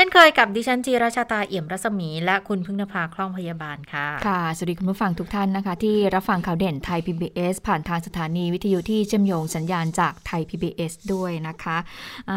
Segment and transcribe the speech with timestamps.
[0.00, 11.76] ช่นเคยกับดิฉันจีราชาตาเอี่ยมรัศมีและคุณพึ่งนภาคล่องพยาบาลค่ะ ค่ะ สวัสดีคุณผู้ฟังทุกท่านนะคะ ที่รับฟังข่าวเด่นไทย PBS ผ่านทางสถานีวิทยุที่เชื่อมโยงสัญญาณจากไทย PBS ด้วยนะคะ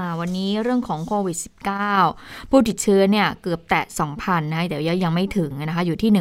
[0.09, 1.37] ะวันนี้เรื่องของโควิด
[1.93, 6.11] -19 ผู้ติดเชื้อเนี่ยเกือบแตะ 2,000 นะเดี๋ยวยังไม่ถึงนะคะ อยู่ที่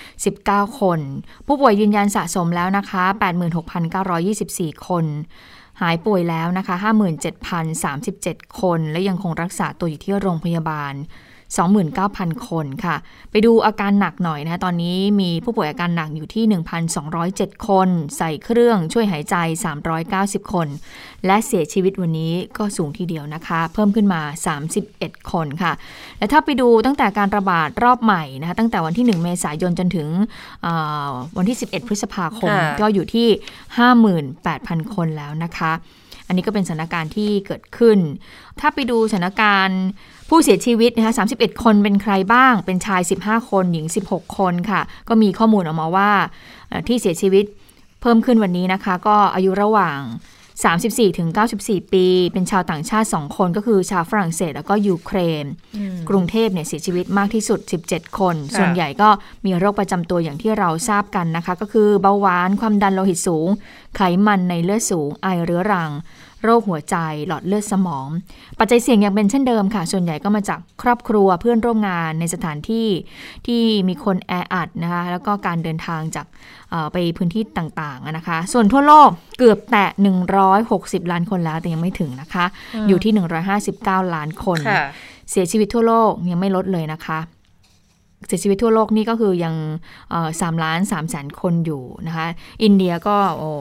[0.00, 1.00] 1,919 คน
[1.46, 3.04] ผู้ป่วยยืนยันสะสมแล้วนะคะ
[4.76, 5.06] 86,924 คน
[5.80, 6.76] หายป่วยแล้วนะคะ
[7.88, 10.94] 57,037 คน และยังคงรักษาตัวอยู่ที่โรงพยาบาล
[11.56, 12.96] 29,000 คนค่ะ
[13.30, 16.44] ไปดูอาการหนักหน่อยนะ ตอนนี้มีผู้ป่วยอาการหนักอยู่ที่
[17.06, 19.36] 1,207 คน ใส่เครื่องช่วยหายใจ
[19.94, 20.68] 390 คน
[21.26, 24.20] และเสียชีวิตวันนี้ก็สูงทีเดียวนะคะ เพิ่มขึ้นมา
[24.76, 25.72] 31 คนค่ะ
[26.18, 30.08] และถ้าไปดูตั้งแต่การระบาดรอบใหม่นะคะ ตั้งแต่วันที่ 1 เมษายนจนถึง
[31.36, 33.28] วันที่ 11 พฤษภาคม ก็อยู่ที่
[34.90, 35.72] 58,000 คนแล้วนะคะ
[36.26, 37.98] อันนี้ก็เป็นสถานการณ์ที่เกิดขึ้น
[38.60, 39.82] ถ้าไปดูสถานการณ์
[40.32, 46.10] ผู้เสียชีวิตนะคะ31 คนเป็นใครบ้าง เป็นชาย 15 คน หญิง 16 คนค่ะ ก็มีข้อมูลออกมาว่า
[46.88, 47.44] ที่เสียชีวิต
[48.00, 49.98] เพิ่มขึ้นวันนี้นะคะ ก็อายุระหว่าง
[50.58, 51.28] 34ถึง
[51.60, 55.44] 94 ปี เป็นชาวต่างชาติ 2 คนก็คือชาวฝรั่งเศสแล้วก็ยูเครน
[56.08, 59.08] กรุงเทพเนี่ยเสียชีวิตมากที่สุด 17 คน ส่วนใหญ่ก็
[59.46, 63.48] มีโรคประจำตัวอย่างที่เราทราบกันนะคะ ก็คือเบาหวาน ความดันโลหิตสูง
[63.96, 65.90] ไขมันในเลือดสูง ไอเรื้อรัง
[66.44, 66.96] โรคหัวใจ
[67.26, 68.08] หลอดเลือดสมอง
[68.58, 72.86] ปัจจัยเสี่ยงยังเป็นเช่นเดิมค่ะ ส่วนใหญ่ก็มาจากครอบครัวเพื่อนร่วมงานในสถานที่
[73.46, 76.26] ที่มีคนแออัดนะคะแล้วก็การเดินทางจาก
[76.92, 79.90] ไปพื้นที่ต่างๆนะคะ ส่วนทั่วโลกเกือบแตะ
[80.50, 82.44] 160 ล้านคนแล้วแต่ยังไม่ถึงนะคะ
[82.88, 83.12] อยู่ที่
[83.62, 84.58] 159 ล้านคน
[85.30, 87.18] เสียชีวิตทั่วโลกยังไม่ลดเลยนะคะ
[88.26, 89.54] เสียชีวิตทั่วโลกนี่ก็คือยัง
[90.40, 92.26] สามล้านสามแสนคนอยู่นะคะ
[92.62, 93.52] อินเดียก็โอ้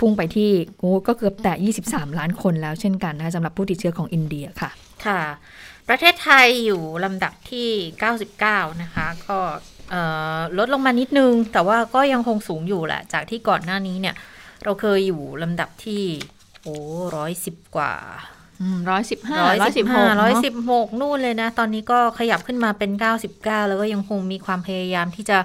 [0.00, 0.50] พุ่งไปที่
[1.06, 4.70] ก็เกือบแต่ 23 ล้านคนแล้วเช่นกันนะคะสำหรับผู้ติดเชื้อของอินเดียค่ะ
[5.06, 5.20] ค่ะ
[5.88, 7.68] ประเทศไทยอยู่ลำดับที่
[8.26, 9.38] 99 นะคะ ก็
[10.58, 14.14] ลดลงมานิดนึง แต่ว่าก็ยังคงสูงอยู่แหละ จากที่ก่อนหน้านี้เนี่ย
[14.64, 16.02] เราเคยอยู่ลำดับที่
[16.62, 16.76] โอ้
[17.16, 17.92] ร้อยสิบกว่า
[18.90, 25.38] ร้อยสิบห้าร้อยสิบห้าร้อยสิบหกนู่นเลยนะ ตอนนี้ก็ขยับขึ้นมาเป็นเก้าสิบเก้าแล้วก็ยังคงมีความพยายามที่จะ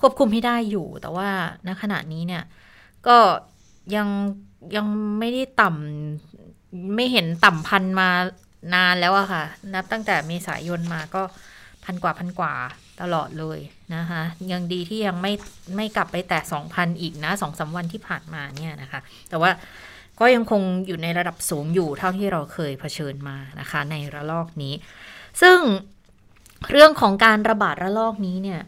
[0.00, 1.28] ควบคุมให้ได้อยู่ แต่ว่า
[1.66, 2.42] ณขณะนี้เนี่ย
[3.06, 3.18] ก็
[3.96, 4.08] ยัง
[4.76, 4.86] ยัง
[5.18, 8.08] ไม่ได้ต่ำไม่เห็นต่ำพันมา
[8.74, 11.22] นานแล้วอะค่ะ นับตั้งแต่เมษายนมาก็
[11.84, 12.54] พันกว่าพันกว่า
[13.00, 13.58] ตลอดเลย
[13.94, 15.32] นะคะ ยังดีที่ยังไม่
[15.76, 19.50] ไม่กลับไปแต่สองพันอีกนะสองสาวันที่ผ่านมาเนี่ยนะคะ แต่ว่า
[20.20, 24.74] ก็ยังคงอยู่ในระดับสูงอยู่เท่าที่เราเคยเผชิญมานะคะ ในระลอกนี้
[25.42, 25.58] ซึ่ง
[26.72, 28.60] เรื่องของการระบาดระลอกนี้เนี่ย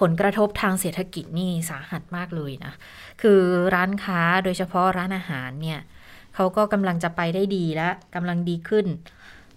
[0.00, 2.72] ผลกระทบทางเศรษฐกิจนี่สาหัสมากเลยนะ
[3.22, 3.40] คือ
[3.74, 5.80] ร้านค้าโดยเฉพาะร้านอาหารเนี่ย
[6.34, 8.86] เขาก็กำลังจะไปได้ดีแล้วกำลังดีขึ้น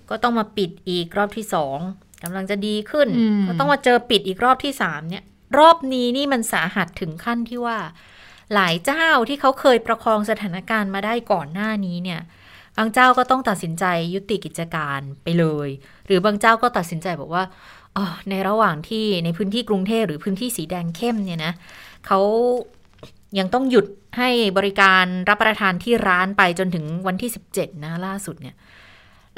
[0.09, 1.77] ก็ต้องมาปิดอีกรอบที่สอง
[2.23, 3.07] กำลังจะดีขึ้น
[3.47, 5.23] ก็ต้องมาเจอปิดอีกรอบที่สามเนี่ย
[5.57, 7.77] รอบนี้นี่มันสาหัสถึงขั้นที่ว่า
[8.53, 12.21] หลายเจ้าที่เขาเคยประคองสถานการณ์มาได้ก่อนหน้านี้เนี่ย
[12.77, 15.69] บางเจ้าก็ต้องตัดสินใจยุติกิจการไปเลย
[16.05, 17.43] หรือบางเจ้าก็ตัดสินใจบอกว่า
[18.29, 21.53] ในระหว่างที่ในพื้นที่กรุงเทพหรือพื้นที่สีแดงเข้มเนี่ยนะ
[22.07, 22.19] เขา
[23.39, 23.85] ยังต้องหยุด
[24.17, 28.55] ให้บริการรับประทานที่ร้านไปจนถึงวันที่ 17 นะล่าสุดเนี่ย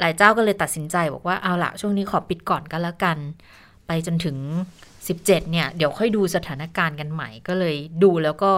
[0.00, 3.18] หลายเจ้าก็เลยตัดสินใจบอกว่าเอาละช่วงนี้ขอปิดก่อนกันแล้วกัน
[3.86, 4.36] ไปจนถึง
[4.88, 8.52] 17 เนี่ย เดี๋ยวค่อยดูสถานการณ์กันใหม่ก็เลยดูแล้วก็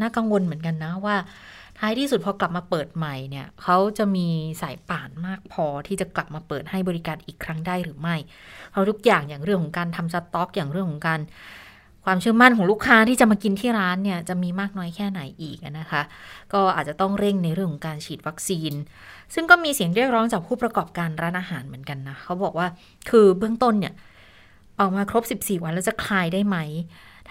[0.00, 1.16] น่ากังวลเหมือนกันนะว่า
[1.80, 4.28] ท้ายที่สุดพอกลับมาเปิดใหม่เนี่ยเขาจะมี
[4.62, 8.16] สายป่านมากพอที่จะกลับมาเปิดให้บริการอีกครั้งได้หรือไม่
[8.70, 11.20] เพราะทุกอย่างอย่างเรื่องของการทำสต็อก อย่างเรื่องของการ
[12.04, 16.02] ความเชื่อมั่นของลูกค้าที่จะมากินที่ร้านเนี่ยจะมีมากน้อยแค่ไหนอีกนะคะ
[16.52, 18.72] ก็อาจจะต้องเร่งในเรื่องของการฉีดวัคซีน
[19.34, 22.66] ซึ่งก็มีเสียงเรียกร้องจากผู้ประกอบการร้านอาหารเหมือนกันนะเขาบอกว่า
[23.10, 23.94] คือเบื้องต้นเนี่ย
[24.80, 26.56] ออกมาครบ 14 วันแล้วจะคลายได้ไหม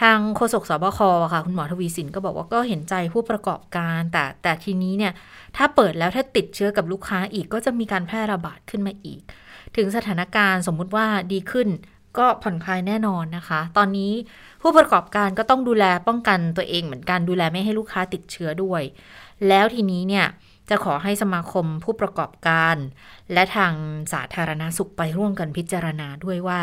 [0.01, 0.99] ทางโฆษกสบค
[1.33, 5.13] ค่ะ คุณหมอทวีสินก็บอกว่าก็เห็นใจผู้ประกอบการ แต่แต่ทีนี้เนี่ย
[5.57, 9.19] ถ้าเปิดแล้วถ้าติดเชื้อกับลูกค้าอีกก็จะมีการแพร่ระบาดขึ้นมาอีก
[9.75, 11.67] ถึงสถานการณ์สมมุติว่าดีขึ้น
[12.17, 14.11] ก็ผ่อนคลายแน่นอนนะคะ ตอนนี้
[14.61, 18.81] ผู้ประกอบการก็ต้องดูแลป้องกันตัวเองเหมือนกันดูแลไม่ให้ลูกค้าติดเชื้อด้วย
[19.47, 20.25] แล้วทีนี้เนี่ย
[20.69, 22.75] จะขอให้สมาคมผู้ประกอบการ
[23.33, 23.73] และทาง
[24.13, 26.61] สาธารณาสุขไปร่วมกันพิจารณาด้วยว่า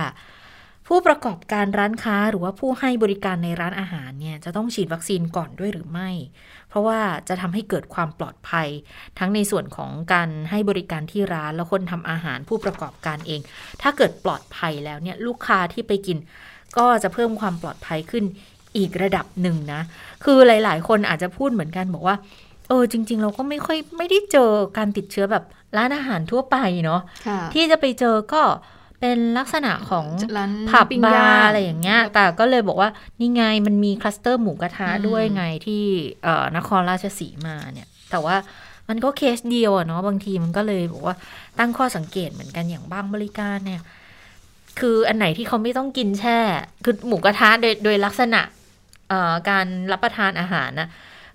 [0.87, 6.11] ผู้ประกอบการร้านค้าหรือว่าผู้ให้บริการในร้านอาหารเนี่ยจะต้องฉีดวัคซีนก่อนด้วยหรือไม่
[6.69, 6.99] เพราะว่า
[7.29, 8.69] จะทำให้เกิดความปลอดภัย
[9.19, 13.41] ทั้งในส่วนของการให้บริการที่ร้านแล้วคนทำอาหารผู้ประกอบการเอง
[13.83, 16.19] ถ้าเกิดปลอดภัยแล้วเนี่ยลูกค้าที่ไปกิน
[16.79, 18.25] ก็จะเพิ่มความปลอดภัยขึ้น
[18.77, 19.81] อีกระดับหนึ่งนะ
[20.25, 22.17] คือหลาย ๆ คนอาจจะพูดเหมือนกันบอกว่า
[22.69, 25.45] เออจริง ๆ เราก็ไม่ค่อยไม่ได้เจอการติดเชื้อแบบ
[25.77, 28.43] ร้านอาหารทั่วไปเนาะค่ะที่จะไปเจอก็
[29.01, 30.07] เป็นลักษณะของ
[30.37, 32.91] ร้านผับปิ้งบาย่างร์อะไรอย่างเงี้ย แต่ก็เลยบอกว่า
[33.21, 35.83] นี่ไงมันมีคลัสเตอร์หมูกระทะอืมด้วยไงที่
[36.25, 38.37] เอ่อนครราชสีมาเนี่ย แต่ว่า
[38.89, 41.17] มันก็เคสเดียวอะเนาะบางทีมันก็เลยบอกว่า
[41.59, 43.81] ตั้งข้อสังเกตเหมือนกันอย่างบางบริการเนี่ย
[44.79, 46.39] คืออันไหนที่เขาไม่ต้องกินแช่
[46.85, 48.41] คือหมูกระทะโดยโดยลักษณะ
[49.09, 50.89] เอ่อการรับประทานอาหารนะ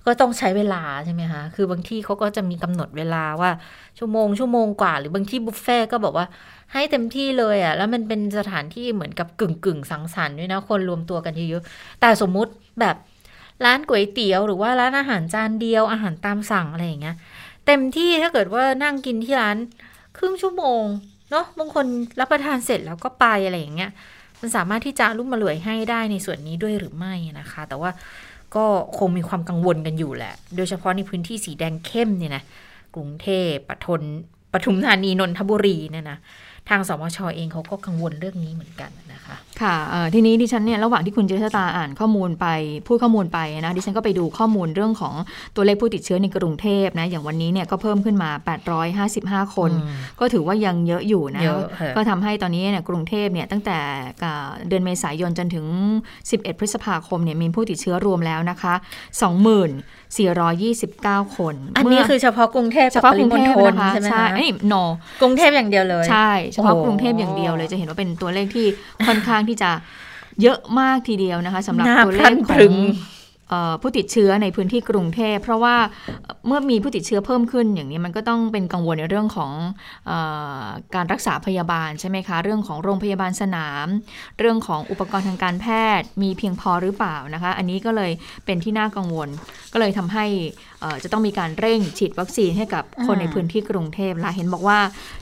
[0.06, 3.52] ก็ต้องใช้เวลาใช่ไหมคะคือบางที่เขาก็จะมีกำหนดเวลาว่า
[4.00, 6.26] ชั่วโมงชั่วโมงกว่า หรือบางที่บุฟเฟ่ก็บอกว่า
[6.74, 12.96] ให้เต็มที่เลยอะ่ะแล้วมันเป็นสถานที่เหมือนกับกึ่งกึ่งสังสรรค์ด้วยนะคนรวมตัวกันเยอะๆแต่สมมุติแบบ
[13.66, 17.16] ร้านก๋วยเตี๋ยวหรือว่าร้านอาหารจานเดียวอาหารตามสั่งอะไรอย่างเงี้ย
[17.66, 19.58] เต็มที่ถ้าเกิดว่านั่งกินที่ร้าน
[20.18, 20.84] ครึ่งชั่วโมง
[21.32, 21.86] เนาะบางคน
[22.20, 23.92] รับประทานเสร็จแล้วก็ไปอะไรอย่างเงี้ย
[24.42, 27.92] มันสามารถที่จะรุ่มมาเหลวยให้ได้ในส่วนนี้ด้วยหรือไม่นะคะ แต่ว่า
[28.56, 28.66] ก็
[28.98, 32.44] คงมีความกังวลกันอยู่แหละ โดยเฉพาะในพื้นที่สีแดงเข้มเนี่ยนะ
[32.96, 34.02] กรุงเทพปทน
[34.54, 36.18] ปทุมธานีนนทบุรีเนี่ยนะ
[36.70, 42.48] ทางสมชเองเขาก็กังวลเรื่องนี้เหมือนกันนะคะ ค่ะเอ่อทีนี้ดิฉันเนี่ยระหว่างที่คุณเจษตาอ่านข้อมูลไป
[42.88, 45.14] พูดข้อมูลไปนะดิฉันก็ไปดูข้อมูลเรื่องของ
[45.56, 48.30] ตัวเลขผู้ติดเชื้อในกรุงเทพนะอย่างวันนี้เนี่ยก็เพิ่มขึ้นมา
[49.48, 53.78] 855 คนอืมก็ถือว่ายังเยอะอยู่นะเยอะค่ะก็ทำให้ตอนนี้เนี่ยกรุงเทพเนี่ยตั้งแต่
[54.24, 55.66] อ่าเดือนเมษายนจนถึง
[56.14, 58.74] 11 พฤษภาคมเนี่ยมีผู้ติดเชื้อรวมแล้วนะคะ
[60.10, 64.84] 2429 คน อันนี้เมื่คือเฉพาะกรุงเทพเฉพาะกรุงเทพกับปริมณฑลนะคะใช่ไหมใช่คะไอ้ no
[65.22, 68.66] กรุงเทพอย่างเดียวเลยใช่เฉพาะโอ้โหกรุงเทพอย่างเดียวเลยจะเห็นว่าเป็นตัวเลขที่
[69.08, 69.72] ค่อนข้างที่จะ
[70.42, 72.76] เยอะมากทีเดียวนะคะสำหรับน่าตัวเลพรั่ขนขพอรึงง
[73.50, 75.76] เอ่อผู้ติดเชื้อในพื้นที่กรุงเทพ เพราะว่า
[76.48, 79.52] เมื่อมีผู้ติดเชื้อเพิ่มขึ้นอย่างนี้มันก็ต้องเป็นกังวลในเรื่องของ
[80.08, 80.12] เอ
[80.64, 80.66] อ
[80.96, 83.88] การรักษาพยาบาลใช่ไหมคะเรื่องของโรงพยาบาลสนาม
[84.40, 85.66] เรื่องของอุปกรณ์ทางการแพ
[86.00, 88.12] ทย์ มีเพียงพอหรือเปล่านะคะ อันนี้ก็เลย
[88.46, 89.30] เป็นที่น่ากังวล
[89.74, 90.26] ก็เลยทำให้
[90.82, 94.80] เอ่อจะต้องมีการเร่งฉีดวัคซีนให้กับคนอืมในพื้นที่กรุงเทพละเห็นบอกว่า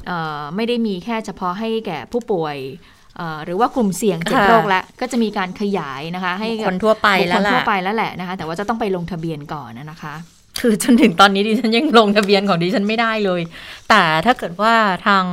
[0.08, 2.99] เอ่อไม่ได้มีแค่เฉพาะให้แก่ผู้ป่วยเอ่อ
[3.45, 10.13] หรือว่ากลุ่มเสี่ยงเจ็ดค่ะโรคแล้วก็จะมีการขยายนะคะ ให้คกับนทั่วไปบุคแล้ควลล่ะทั่วไปแล้วแหละนะคะ แต่ว่าจะต้องไปลงทะเบียนก่อนนะคะ
[10.59, 13.41] คือจนถึงตอนนี้ดิฉันยังลงทะเบียนของดิฉันไม่ได้เลย
[13.89, 14.73] แต่ถ้าเกิดว่า
[15.07, 15.23] ทาง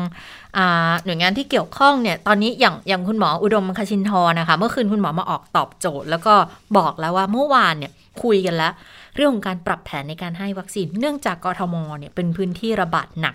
[0.56, 6.34] อ่าหน่วยงานที่เกี่ยวข้องเนี่ยตอนนี้อย่างอย่างคุณหมออุดมคชินทร์นะคะ เมื่อคืนคุณหมอมาออกตอบโจทย์ แล้วก็
[6.76, 7.92] บอกแล้วว่าเมื่อวานเนี่ย
[8.22, 8.72] คุยกันแล้ว
[9.16, 13.34] เรื่องของการปรับแผนในการให้วัคซีน เนื่องจากกทมเนี่ยเป็นพื้นที่ระบาดหนัก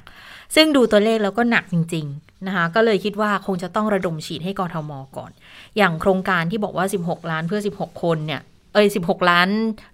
[0.55, 5.31] ซึ่งดูตัวเลขแล้วก็หนักจริง ๆ นะคะ ก็เลยคิดว่าคงจะต้องระดมฉีดให้กทมก่อน
[5.77, 8.41] อย่างโครงการที่บอกว่า 16 ล้านเพื่อ 16 คนเนี่ย
[8.73, 9.47] เอ้ย 16 ล้าน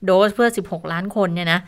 [0.05, 1.59] โดสเพื่อ 16 ล้านคนเนี่ยนะ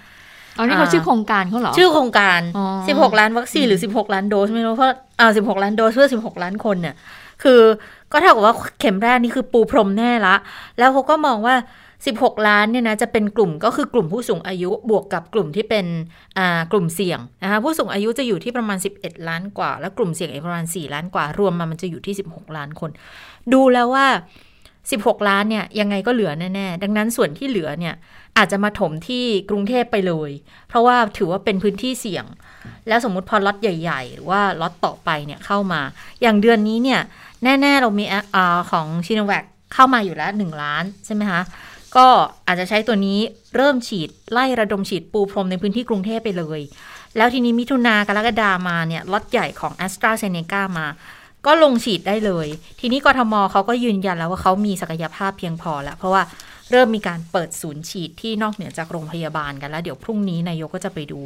[0.57, 2.65] อ๋อนี่เขาอ่าชื่อโครงการเขาเหรอ ชื่อโครงการอ๋อ
[3.09, 6.95] 16 ล้านวัคซีนหรือ 16 ล้านโดสไม่รู้เพราะอ่า16 ล้านโดสเพื่อ 16 ล้านคนเนี่ย
[7.43, 7.61] คือ
[8.11, 10.35] ก็เท่ากับว่าเข็มแรกนี่คือปูพรมแน่ละ
[10.79, 11.55] แล้วเขาก็มองว่า
[12.07, 15.85] 16 ล้านเนี่ยนะจะเป็นกลุ่มก็คือกลุ่มผู้สูงอายุบวกกับกลุ่มที่เป็น
[16.71, 22.89] กลุ่มเสี่ยงนะคะผู้สูงอายุจะอยู่ที่ประมาณ 11 ล้านกว่า แล้วกลุ่มเสี่ยงอีกประมาณ 4 ล้านกว่า รวมมามันจะอยู่ที่ 16 ล้านคน
[23.53, 24.07] ดูแล้วว่า
[24.67, 27.95] 16 ล้านเนี่ยยังไงก็เหลือแน่ๆ ดังนั้นส่วนที่เหลือเนี่ย
[28.37, 30.31] อาจจะมาถมที่กรุงเทพไปเลย
[30.67, 32.25] เพราะว่าถือว่าเป็นพื้นที่เสี่ยง
[32.87, 35.81] แล้วสมมุติพอล็อตใหญ่ ๆ หรือว่าล็อตต่อไปเนี่ยเข้ามา
[36.21, 37.01] อย่างเดือนนี้เนี่ย
[37.43, 38.37] แน่ ๆ เรามีอ
[38.71, 41.41] ของชินแวคเข้ามาอยู่แล้ว 1 ล้านใช่ไหมคะ
[41.95, 42.07] ก็
[42.47, 43.19] อาจจะใช้ตัวนี้
[43.55, 46.59] เริ่มฉีดไล่ระดมฉีดปูพรมในพื้นที่กรุงเทพไปเลย
[47.17, 50.87] แล้วทีนี้มิถุนากรกฎามาเนี่ยล็อตใหญ่ของ a s t r a z เซ e c a มา
[51.45, 52.47] ก็ลงฉีดได้เลย
[52.79, 56.23] ทีนี้กทมเขาก็ยืนยันแล้วว่าเขามีศักยภาพเพียงพอแล้ว เพราะว่า
[56.71, 61.21] เริ่มมีการเปิดศูนย์ฉีดที่นอกเหนือจากโรงพยาบาลกันแล้ว เดี๋ยวพรุ่งนี้นายกก็จะไปดู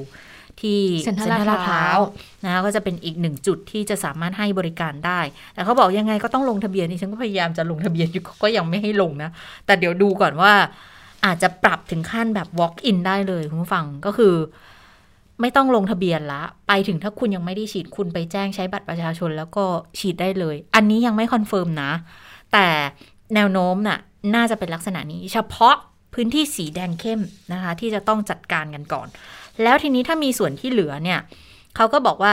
[0.62, 2.00] ที่เซ็นทรัลทรัลลาดพร้าว
[2.46, 5.20] นะคะก็จะเป็นอีกหนึ่งจุดที่จะสามารถให้บริการได้
[5.54, 9.30] แต่เขาบอกยังไงก็ต้องลงทะเบียนนี่ฉันก็พยายามจะลงทะเบียนอยู่ก็ยังไม่ให้ลงนะ
[9.66, 10.54] แต่เดี๋ยวดูก่อนว่า
[11.26, 14.36] อาจจะปรับถึงขั้นแบบ walk in ได้เลยคุณผู้ฟังก็คือ
[15.42, 19.66] ไม่ต้องลงทะเบียนละ ไปถึงถ้าคุณยังไม่ได้ฉีดคุณไปแจ้งใช้บัตรประชาชน แล้วก็
[20.00, 21.92] ฉีดได้เลย อันนี้ยังไม่ confirm นะ
[22.54, 22.68] แต่
[23.36, 24.00] แนวโน้มน่ะ
[24.36, 25.76] น่าจะเป็นลักษณะนี้ เฉพาะ
[26.14, 27.22] พื้นที่สีแดงเข้ม
[27.54, 29.08] นะคะ ที่จะต้องจัดการกันก่อน
[29.64, 31.20] แล้วทีนี้ถ้ามีส่วนที่เหลือเนี่ย
[31.76, 32.32] เขาก็บอกว่า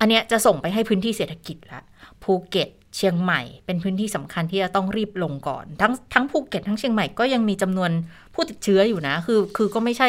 [0.00, 1.82] อันเนี้ยจะส่งไปให้พื้นที่เศรษฐกิจละ
[2.22, 7.90] ภูเก็ตเชียงใหม่เป็นพื้นที่สำคัญที่จะต้องรีบลงก่อน ทั้งทั้งภูเก็ตทั้งเชียงใหม่ก็ยังมีจำนวน
[8.34, 10.08] ผู้ติดเชื้ออยู่นะ คือคือก็ไม่ใช่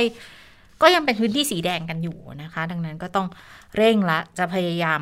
[0.81, 3.27] ก็ยังเป็นพื้นที่สีแดงกันอยู่นะคะ ดังนั้นก็ต้อง
[3.77, 4.99] เร่งละจะพยายาม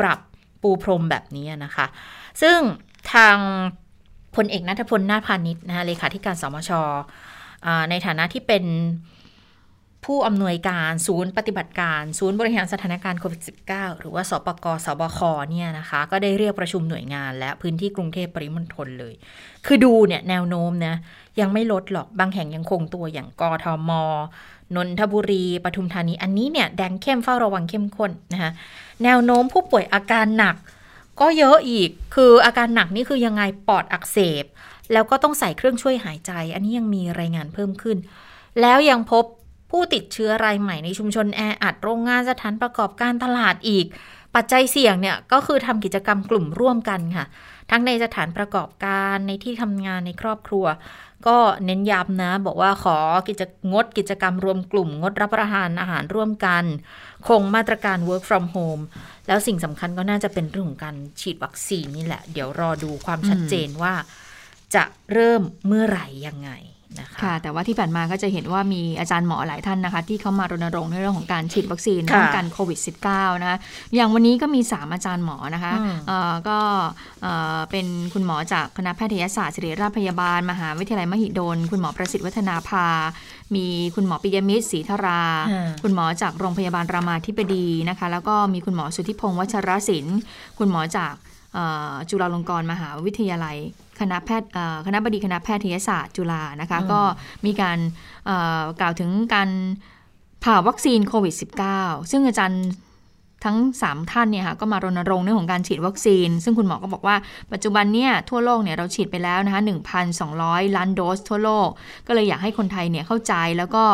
[0.00, 0.18] ปรับ
[0.62, 1.86] ปูพรมแบบนี้นะคะ
[2.42, 2.58] ซึ่ง
[3.12, 3.36] ทาง
[4.36, 6.70] พลเอกนัทพลนาถพาณิชย์นะคะเลขาธิการสมช
[7.90, 8.64] ในฐานะที่เป็น
[10.04, 15.18] ผู้อำนวยการศูนย์ปฏิบัติการ ศูนย์บริหารสถานการณ์โควิด -19 หรือว่าสปกสบค
[15.50, 19.14] เนี่ยนะคะ ก็ได้เรียกประชุมหน่วยงาน และพื้นที่กรุงเทพปริมณฑลเลย
[19.66, 20.94] คือดูเนี่ยแนวโน้มนะ
[21.40, 23.90] ยังไม่ลดหรอกบางแห่งยังคงตัวอย่างกทม
[24.76, 28.50] นนทบุรี ปทุมธานี อันนี้เนี่ยแดงเข้มเฝ้าระวังเข้มข้นนะคะ
[29.04, 30.56] แนวโน้มผู้ป่วยอาการหนัก
[31.20, 34.44] ก็เยอะอีกคืออาการหนักนี่คือยังไงปอดอักเสบ
[34.92, 37.98] แล้วก็ต้องใส่เครื่องช่วยหายใจ อันนี้ยังมีรายงานเพิ่มขึ้น
[38.60, 39.24] แล้วยังพบ
[39.70, 43.86] ผู้ติดเชื้อรายใหม่ในชุมชนแออัดโรงงานสถานประกอบการตลาดอีก
[44.34, 47.26] ปัจจัยเสี่ยงเนี่ยก็คือทำกิจกรรมกลุ่มร่วมกันค่ะ
[47.70, 50.66] ทั้งในสถานประกอบการในที่ทำงานในครอบครัว
[51.26, 52.98] ก็เน้นย้ำนะ บอกว่าขอ
[53.28, 56.64] กิจงดกิจกรรมรวมกลุ่ม งดรับประทานอาหารร่วมกัน
[57.28, 58.82] คงมาตรการ work from home
[59.26, 63.94] แล้วสิ่งสำคัญก็น่าจะเป็นเรื่องของการฉีดวัคซีนนี่แหละ เดี๋ยวรอดูความชัดเจนว่า
[64.74, 66.50] จะเริ่มเมื่อไหร่ยังไง
[66.98, 72.78] นะคะค่ะ แต่ว่าที่ผ่านมาก็จะเห็นว่ามีอาจารย์หมอหลายท่านนะคะ ที่เขามารณรงค์ในเรื่องของการฉีดวัคซีนป้องกันโควิด
[73.10, 73.58] -19 นะคะ
[73.94, 75.72] อย่างวันนี้ก็มี 3 อาจารย์หมอนะคะ
[76.48, 76.58] ก็
[77.70, 82.86] เป็นคุณหมอจากคณะแพทยศาสตร์ศิริราชพยาบาล มหาวิทยาลัยมหิดล คุณหมอประสิทธิ์วัฒนาภา
[83.54, 85.22] มีคุณหมอปิยมิตรศรีธรา
[85.82, 90.18] คุณหมอจากโรงพยาบาลรามาธิบดีนะคะ แล้วก็มีคุณหมอสุทธิพงศ์วัชรศิลป์
[90.58, 91.14] คุณหมอจาก
[92.10, 93.56] จุฬาลงกรณ์มหาวิทยาลัย
[94.00, 94.50] คณะแพทย์
[94.86, 97.00] คณะบดีคณะแพทยศาสตร์จุฬานะคะ ก็
[97.46, 97.78] มีการ
[98.80, 99.50] กล่าวถึงการ
[100.44, 101.34] ผ่าวัคซีนโควิด
[101.72, 102.64] -19 ซึ่งอาจารย์
[103.44, 107.16] ทั้ง 3 ท่านเนี่ยค่ะก็มารณรงค์เรื่องของการฉีดวัคซีน ซึ่งคุณหมอก็บอกว่า
[107.52, 109.62] ปัจจุบันเนี่ยทั่วโลกเนี่ยเราฉีดไปแล้วนะคะ
[110.18, 111.68] 1,200 ล้านโดสทั่วโลก
[112.06, 113.84] ก็เลยอยากให้คนไทยเนี่ยเข้าใจแล้วก็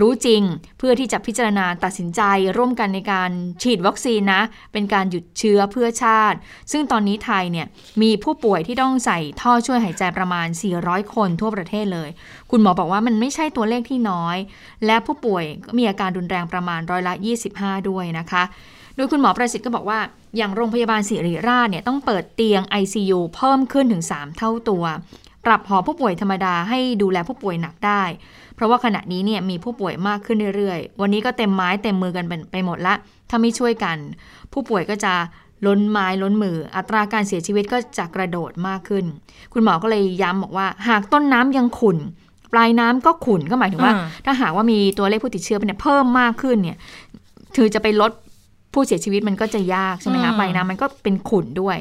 [0.00, 0.42] รู้จริง
[0.78, 2.22] เพื่อที่จะพิจารณาตัดสินใจ
[2.56, 3.30] ร่วมกันในการ
[3.62, 6.38] ฉีดวัคซีนนะ เป็นการหยุดเชื้อเพื่อชาติ
[6.72, 7.66] ซึ่งตอนนี้ไทยเนี่ย
[8.02, 10.46] มีผู้ป่วยที่ต้องใส่ท่อช่วยหายใจประมาณ
[10.80, 12.08] 400 คนทั่วประเทศเลย
[12.50, 14.36] คุณหมอบอกว่ามันไม่ใช่ตัวเลขที่น้อย
[14.86, 15.44] และผู้ป่วย
[15.78, 17.14] มีอาการรุนแรงประมาณร้อยละ
[17.50, 18.44] 25 ด้วยนะคะ
[18.96, 20.00] โดยคุณหมอประสิทธิ์ก็บอกว่า
[20.36, 24.84] อย่างโรงพยาบาลศิริราชเนี่ยต้องเปิดเตียง ICU เพิ่มขึ้นถึง 3 เท่าตัว
[25.44, 28.02] ปรับหอผู้ป่วยธรรมดาให้ดูแลผู้ป่วยหนักได้
[28.54, 32.94] เพราะว่าขณะนี้เนี่ยมีผู้ป่วยมากขึ้นเรื่อยๆ วันนี้ก็เต็มไม้เต็มมือกันไปหมดละ
[33.30, 33.96] ถ้าไม่ช่วยกัน
[34.52, 35.14] ผู้ป่วยก็จะ
[35.66, 39.04] ล้นไม้ล้นมือ อัตราการเสียชีวิตก็จะกระโดดมากขึ้น
[39.52, 41.98] คุณหมอก็เลยย้ำบอกว่า หากต้นน้ำยังขุ่น
[42.52, 43.92] ปลายน้ำก็ขุ่นก็หมายถึงว่า
[44.24, 46.76] ถ้าหากว่ามีตัวเลขผู้ติดเชื้อเนี่ยเพิ่มมากขึ้นเนี่ย
[47.56, 48.12] ถือจะไปลด
[48.74, 51.78] ผู้เสียชีวิตมันก็จะยากใช่ไหมคะปลายน้ำมันก็เป็นขุ่นด้วย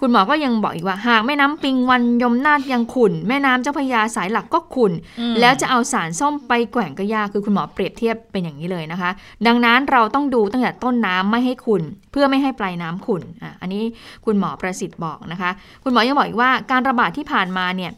[0.00, 4.92] คุณหมอก็ยังบอกอีกว่า หากแม่น้ำปิงวันยมนาดยังขุ่น แม่น้ำเจ้าพยาสายหลักก็ขุ่น
[5.40, 9.10] แล้วจะเอาสารส้มไปแกว่งก็ยากคือคุณหมอเปรียบเทียบเป็นอย่างนี้เลยนะคะ
[9.46, 13.82] ดังนั้นเราต้องดูตั้งแต่ต้นน้ำไม่ให้ขุ่นเพื่อไม่ให้ปลายน้ำขุ่นอะอันนี้
[14.24, 15.50] คุณหมอประสิทธิ์บอกนะคะ
[15.82, 17.92] คุณหมอยังบอกอีกว่าการระบาดที่ผ่านมาเนี่ย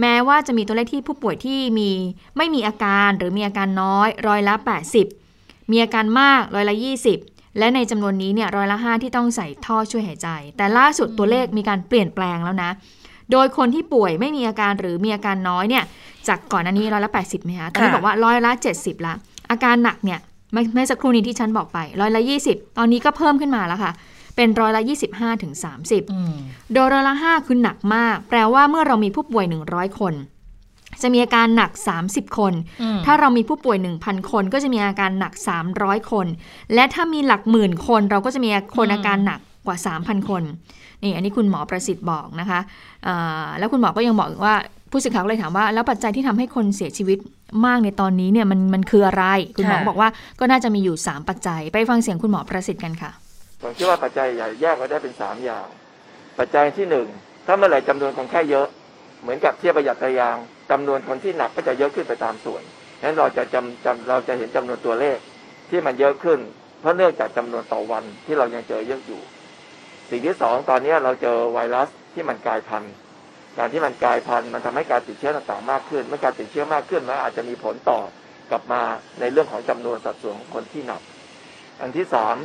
[0.00, 1.90] แม้ว่าจะมีตัวเลขที่ผู้ป่วยที่มี
[2.36, 4.54] ไม่มีอาการหรือมีอาการน้อยร้อยละ
[5.12, 6.76] 80 มีอาการมากร้อยละ
[7.08, 12.70] 20 และในจำนวนนี้เนี่ยร้อยละห้าที่ต้องใส่ท่อช่วยหายใจ แต่ล่าสุดตัวเลขมีการเปลี่ยนแปลงแล้วนะ
[13.32, 15.84] โดยคนที่ป่วยไม่มีอาการหรือมีอาการน้อยเนี่ย
[16.28, 19.14] จากก่อนอันนี้ร้อยละแปดสิบไหมคะตอนนี้บอกว่าร้อยละเจ็ดสิบละ
[19.50, 20.20] อาการหนักเนี่ย
[20.50, 23.92] เมื่อสักครู่นี้ที่ฉันบอกไปร้อยละยี่สิบตอนนี้ก็เพิ่มขึ้นมาแล้วค่ะ
[24.36, 26.02] เป็นร้อยละยี่สิบห้าถึงสามสิบ
[26.72, 30.14] โดยร้อยละห้าคือหนักมาก แปลว่าเมื่อเรามีผู้ป่วยหนึ่งร้อยคน
[31.02, 31.70] จะมีอาการหนัก
[32.04, 32.52] 30 คน
[33.06, 35.32] ถ้าเรามีผู้ป่วย 1,000 คนก็จะมีอาการหนัก
[35.72, 36.26] 300 คน
[36.74, 40.42] และถ้ามีหลักหมื่นคนเราก็จะมีคนอาการหนักกว่า 3,000 คน
[41.02, 42.60] นี่อันนี้คุณหมอประสิทธิ์บอกนะคะ
[43.58, 44.54] แล้วคุณหมอก็ยังบอกว่า
[44.90, 47.18] ผู้สื่อข่าวเลยถามว่าแล้วปัจจัยที่ทำให้คนเสียชีวิต
[47.66, 49.24] มากในตอนนี้เนี่ยมันมันคืออะไร
[49.56, 50.08] คุณหมอบอกว่า
[50.40, 53.10] ก็น่าจะมีอยู่ 3 ปัจจัย ไปฟังเสียงคุณหมอประสิทธิ์กันค่ะ
[53.62, 55.66] ผมคิดว่าปัจจัยใหญ่แยกไว้ได้เป็น 3 อย่าง
[56.38, 56.86] ปัจจัยที่
[57.16, 58.66] 1 ถ้าเมื่อไหร่จำนวนคนแค่เยอะ
[59.22, 60.36] เหมือนกับเทียบประหยัดตะยาง
[60.70, 62.62] จำนวนคนที่หนักก็จะเยอะขึ้นไปตามส่วน
[63.00, 65.18] ฉะนั้นเราจะจำจำเราจะเห็นจำนวนตัวเลข
[65.70, 66.38] ที่มันเยอะขึ้น
[66.80, 69.20] เพราะเนื่องจากจำนวนต่อวันที่เรายังเจอเยอะอยู่
[70.10, 72.92] สิ่งที่สองตอนนี้เราเจอไวรัสที่มันกลายพันธุ์
[73.58, 78.00] การที่มันกลายพันธุ์มันทำให้การติดเชื้อต่างๆมากขึ้น เมื่อการติดเชื้อมากขึ้นมันอาจจะมีผลต่อ
[78.50, 78.82] กลับมา
[79.20, 81.00] ในเรื่องของจำนวนสัดส่วนของคนที่หนัก
[81.80, 82.36] อันที่สาม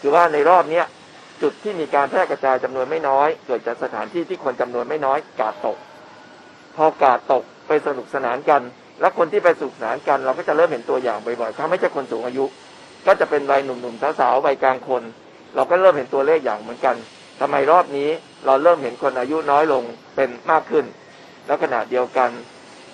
[0.00, 0.86] คือว่าในรอบเนี้ย
[1.42, 5.78] จุดที่มีการแพร่กระจายจำนวนไม่น้อย เกิดจากสถานที่ที่คนจำนวนไม่น้อยกาดตก
[6.76, 8.62] พอกาดตก ไปสนุกสนานกัน
[9.00, 12.44] แล้วคนที่ไปสนุกสนานกัน เราก็จะเริ่มเห็นตัวอย่างบ่อยๆถ้าไม่ใช่คนสูงอายุ
[13.06, 15.02] ก็จะเป็นวัยหนุ่มๆสาวๆวัยกลางคน
[15.54, 16.96] เราก็เริ่มเห็นตัวเลขอย่างเหมือนกัน
[17.40, 18.08] ทำไมรอบนี้
[18.46, 19.82] เราเริ่มเห็นคนอายุน้อยลง
[20.16, 20.84] เป็นมากขึ้น
[21.46, 22.30] แล้วขณะเดียวกัน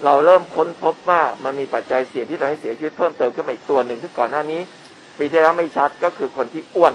[0.05, 4.61] เราเริ่มค้นพบว่ามันมีปัจจัยเสี่ยงที่ทำให้เสียชีวิตเพิ่มเติมขึ้นมาอีกตัวหนึ่งที่ก่อนหน้านี้
[5.19, 6.95] ปีที่แล้วไม่ชัดก็คือคนที่อ้วน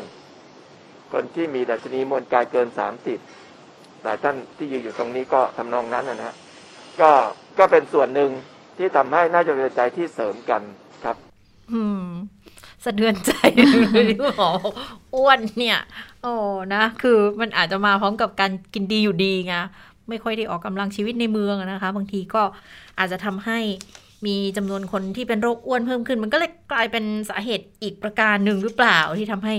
[1.13, 3.19] คนที่มีดัชนีมวลกายเกินสามสิบ
[4.03, 6.35] หลายท่านที่ยืนอยู่ตรงนี้ก็ทำนองนั้นนะฮะ
[7.01, 7.11] ก็
[7.59, 8.31] ก็เป็นส่วนหนึ่ง
[8.77, 10.61] ที่ทำให้น่าจะเป็นใจที่เสริมกัน
[11.03, 11.15] ครับ
[11.71, 12.05] อืม
[12.83, 14.49] สะเทือนใจเลยที่หมอ
[15.15, 15.79] อ้วนเนี่ย
[16.21, 16.33] โอ้
[16.73, 19.55] นะคือมันอาจจะมาพร้อมกับการกินดีอยู่ดีไง
[20.09, 22.43] ไม่ค่อยได้ออกกำลังชีวิตในเมืองนะคะ บางทีก็
[22.99, 23.59] อาจจะทำให้
[24.25, 29.55] มีจำนวนคนที่เป็นโรคอ้วนเพิ่มขึ้น มันก็เลยกลายเป็นสาเหตุอีกประการหนึ่งหรือเปล่าที่ทำให้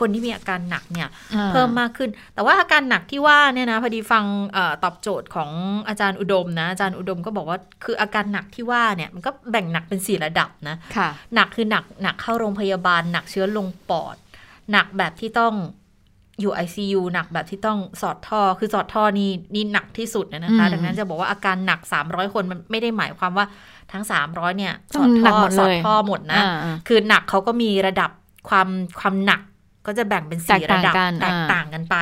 [0.00, 5.50] คนที่มีอาการหนักเนี่ยอ่าเพิ่มมากขึ้น แต่ว่าอาการหนักที่ว่าเนี่ยนะพอดีฟังเออตอบโจทย์ของ
[5.88, 14.16] อาจารย์อุดมนะอาจารย์อุดมก็บอกว่าคืออาการหนักที่ว่าเนี่ยมันก็แบ่งหนักเป็นสี่ระดับนะค่ะหนักคือหนักหนักเข้าโรงพยาบาล หนักเชื้อลงปอด
[14.72, 15.54] หนักแบบที่ต้อง
[16.40, 23.46] อยู่ ICU หนักแบบที่ต้องสอดท่อ คือสอดท่อนี่นี่หนักที่สุดนะคะอืมดังนั้นจะบอกว่าอาการหนัก 300 คนมันไม่ได้หมายความว่า
[23.92, 28.10] ทั้ง 300 เนี่ยสต้อองดหนัท่กอหมดสเลอดยท่อหมดนะอ่าคือหนักเขาก็มีระดับ
[28.48, 28.68] ความ
[29.00, 29.40] ความหนัก
[29.86, 31.96] ก็จะแบ่งเป็นสี่แตกต่างระดับกันแตกอ่าต่างกันไป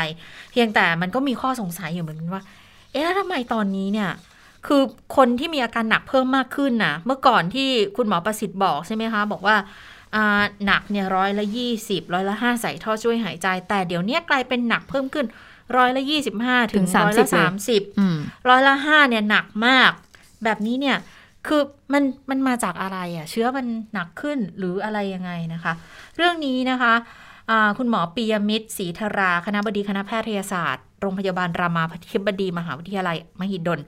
[0.53, 2.43] เพียงแต่มันก็มีข้อสงสัยอยู่เหมือนกันว่า
[2.93, 4.11] เอ๊ะแล้วทำไมตอนนี้เนี่ย
[4.67, 4.83] คือ
[5.17, 9.57] คนที่มีอาการหนักเพิ่มมากขึ้นนะเมื่อก่อนที่คุณหมอประสิทธิ์บอกใช่ไหมคะ บอกว่า
[10.15, 15.27] อ่าหนักเนี่ยร้อยละยี่สิบร้อยละห้าใส่ท่อช่วยหายใจ แต่เดี๋ยวเนี้ยกลายเป็นหนักเพิ่มขึ้น
[15.77, 18.17] ร้อยละยี่สิบห้าถึงถึงร้อย30ละสามสิบอืม
[18.49, 19.91] ร้อยละห้าเนี่ยหนักมาก
[20.45, 20.97] แบบนี้เนี่ย
[21.49, 21.63] คือ
[21.93, 25.73] มันมันมาจากอะไรอะ่ะ เชื้อมันหนักขึ้นหรืออะไรยังไงนะคะ
[26.17, 26.95] เรื่องนี้นะคะ
[27.79, 33.81] คุณหมอปียมิตรศรีธรา คณะบดีคณะแพทยศาสตร์ โรงพยาบาลรามาธิบดี มหาวิทยาลัย มหิดล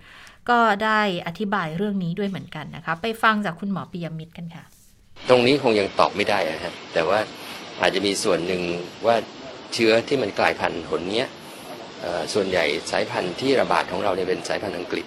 [0.50, 4.64] ก็ได้อธิบายเรื่องนี้ด้วยเหมือนกันนะคะ ไปฟังจากคุณหมอปียมิตรกันค่ะ
[5.28, 7.18] ตรงนี้คงยังตอบไม่ได้อะฮะแต่ว่า
[7.80, 8.62] อาจจะมีส่วนหนึ่ง
[9.06, 9.16] ว่า
[9.74, 11.28] เชื้อที่มันกลายพันธุ์หนเนี้ย
[12.34, 15.06] ส่วนใหญ่สายพันธุ์ที่ระบาดของเราเนี่ยเป็นสายพันธุ์อังกฤษ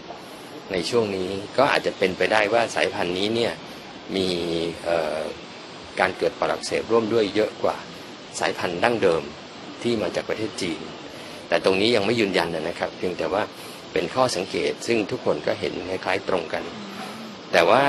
[0.72, 3.54] ในช่วงนี้ก็อาจจะเป็นไปได้ว่าสายพันธุ์นี้เนี่ย
[4.16, 4.28] มี
[6.00, 7.76] การเกิดปอดอักเสบร่วมด้วยเยอะกว่า
[8.40, 9.24] สายพันธุ์ดั้งเดิม
[9.82, 10.80] ที่มาจากประเทศจีน
[11.48, 13.44] แต่ตรงนี้ยังไม่ยืนยันนะครับ เพียงแต่ว่า
[13.94, 16.64] เป็นข้อสังเกตซึ่งทุกคนก็เห็นคล้ายๆตรงกัน
[17.52, 17.84] แต่ว่า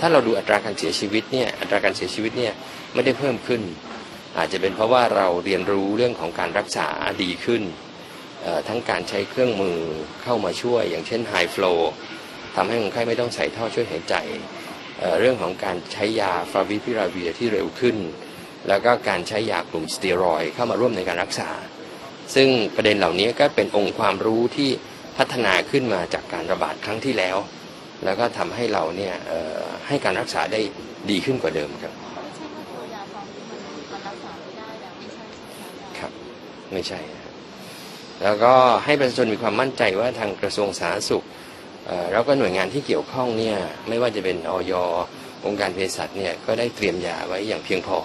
[0.00, 2.52] ถ้าเราดูอัตราการเสียชีวิตเนี่ยอัตราการเสียชีวิตเนี่ย
[2.94, 3.62] ไม่ได้เพิ่มขึ้น
[4.38, 6.88] อาจจะเป็นเพราะว่าเราเรียนรู้เรื่องของการรักษา
[7.22, 7.62] ดีขึ้น
[8.68, 9.78] ทั้งการใช้เครื่องมือ
[10.22, 11.78] เข้ามาช่วย อย่างเช่น High Flow
[12.56, 14.14] ทำให้คนไข้ไม่ต้องใส่ท่อช่วยหายใจ
[14.98, 17.96] เอ่อเรื่องของการใช้ยาฟาวิพิราเวียที่เร็วขึ้น
[18.68, 21.50] แล้วก็การใช้ยากลุ่มสเตียรอยด์เข้ามาร่วมในการรักษา
[22.34, 24.70] ซึ่งประเด็นเหล่านี้ก็เป็นองค์ความรู้ที่
[25.18, 27.36] พัฒนาขึ้นมาจากการระบาดครั้งที่แล้ว
[28.04, 30.60] แล้วก็ทำให้เราเนี่ยเอ่อให้การรักษาได้
[31.10, 31.92] ดีขึ้นกว่าเดิมครับ
[35.98, 36.12] ครับ
[36.72, 37.34] ไม่ใช่นะครับ
[38.22, 41.35] แล้วก็ให้ประชาชนมีความมั่นใจว่าทางกระทรวงสาธารณสุขเอ่อ
[42.12, 43.56] แล้วก็หน่วยงานที่เกี่ยวข้องเนี่ย
[43.88, 44.72] ไม่ว่าจะเป็นออย
[45.46, 47.98] องค์การเภสัชเนี่ยก็ได้เตรียมยาไว้อย่างเพียงพอ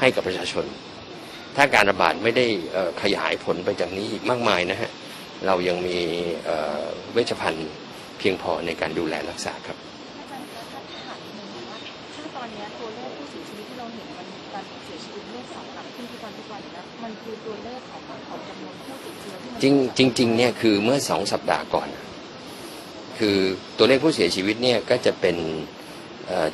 [0.00, 0.64] ให้กับประชาชน
[1.56, 4.90] ถ้าการระบาดไม่ได้เอ่อขยายผลไปจากนี้อีกมากมายนะฮะ
[5.46, 5.98] เรายังมี
[6.44, 7.68] เอ่อเวชภัณฑ์
[8.18, 9.76] เพียงพอในการดูแลรักษาครับ
[10.18, 11.78] อาจารย์คะถ้าถามนิดนึงว่า
[12.14, 19.60] ถ้าตอนเนี้ยตัวเลขผู้เสียชีวิตที่เราเห็นมันการเสียชีวิตเลขสองหลักขึ้นทุกวันทุกวันอยู่แล้วมันคือตัวเลขของของจำนวนผู้ติดเชื้อที่มัน
[19.98, 21.88] จริงจริงๆเนี่ยคือเมื่อสองสัปดาห์ก่อน
[23.20, 23.38] คือ
[23.76, 25.36] ตัวเลขผู้เสียชีวิตเนี่ยก็จะเป็น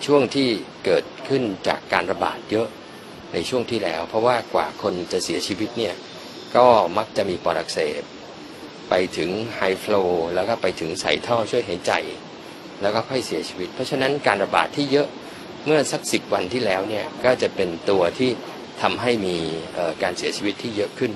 [0.07, 0.49] ช่วงที่
[0.85, 2.69] เกิดขึ้นจากการระบาดเยอะ
[3.33, 5.95] ในช่วงที่แล้ว เพราะว่ากว่าคนจะเสียชีวิตเนี่ย
[6.57, 8.03] ก็มักจะมีปอดอักเสบ
[8.89, 10.03] ไปถึงไฮฟลู
[10.35, 11.93] แล้วก็ไปถึงใส่ท่อช่วยหายใจ
[12.83, 15.09] แล้วก็ค่อยเสียชีวิต เพราะฉะนั้นการระบาดที่เยอะ
[15.65, 18.31] เมื่อสักสิบวันที่แล้วเนี่ยก็จะเป็นตัวที่
[18.83, 19.37] ทำให้มี
[20.03, 21.13] การเสียชีวิตที่เยอะขึ้น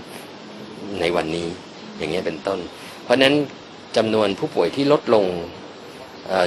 [1.01, 1.49] ในวันนี้
[1.97, 2.59] อย่างเงี้ยเป็นต้น
[3.05, 3.35] เพราะฉะนั้น
[3.97, 5.27] จำนวนผู้ป่วยที่ลดลง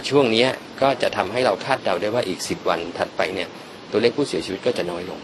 [0.10, 0.48] ช่วงนี้
[0.82, 3.50] ก็จะทำให้เราคาดเดาได้ว่าอีก 10 วันถัดไปเนี่ย
[3.92, 5.20] ตัวเลขผู้เสียชีวิตก็จะน้อยลง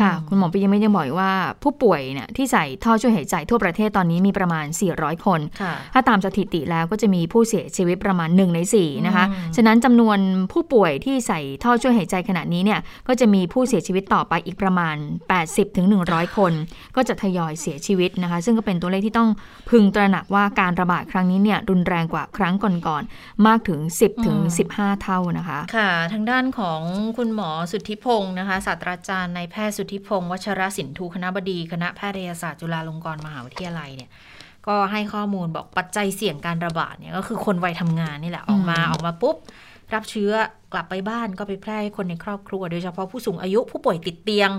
[0.00, 1.32] ค่ะ คุณหมอปิยมิตรยังบอกอีกว่า
[1.62, 10.18] ผู้ป่วยเนี่ยที่ใส่ท่อช่วยหายใจทั่วประเทศตอนนี้มีประมาณ 400 คนค่ะถ้าตามสถิติแล้วก็จะมีผู้เสียชีวิตประมาณ 1 ใน 4 นะคะอืมฉะนั้นจำนวน
[10.52, 14.96] ผู้ป่วยที่ใส่ท่อช่วยหายใจขณะนี้เนี่ยก็จะมีผู้เสียชีวิตต่อไปอีกประมาณ
[15.36, 16.52] 80ถึง100คน
[16.96, 19.30] ก็จะทยอยเสียชีวิตนะคะ ซึ่งก็เป็นตัวเลขที่ต้อง
[19.70, 24.38] พึงตระหนักว่าการระบาดครั้งนี้เนี่ยรุนแรงกว่าครั้งก่อนๆมากถึง 10ถึง
[24.72, 26.80] 15 เท่านะคะ ค่ะ ทางด้านของ
[27.16, 34.10] คุณหมอสุทธิพงศ์นะคะศาสตราจารย์นายแพทย์สุทธิพงศ์วัชรสินทูคณะบดี คณะแพทยศาสตร์จุฬาลงกรณ์มหาวิทยาลัยเนี่ย
[34.66, 39.36] ก็ให้ข้อมูลบอกปัจจัยเสี่ยงการระบาดเนี่ยก็คือคนวัยทำงานนี่แหละออกมาอืมออกมาปุ๊บ
[39.94, 40.32] รับเชื้อ
[40.72, 44.50] กลับไปบ้านก็ไปแพร่ให้คนในครอบครัว โดยเฉพาะผู้สูงอายุผู้ป่วยติดเตียง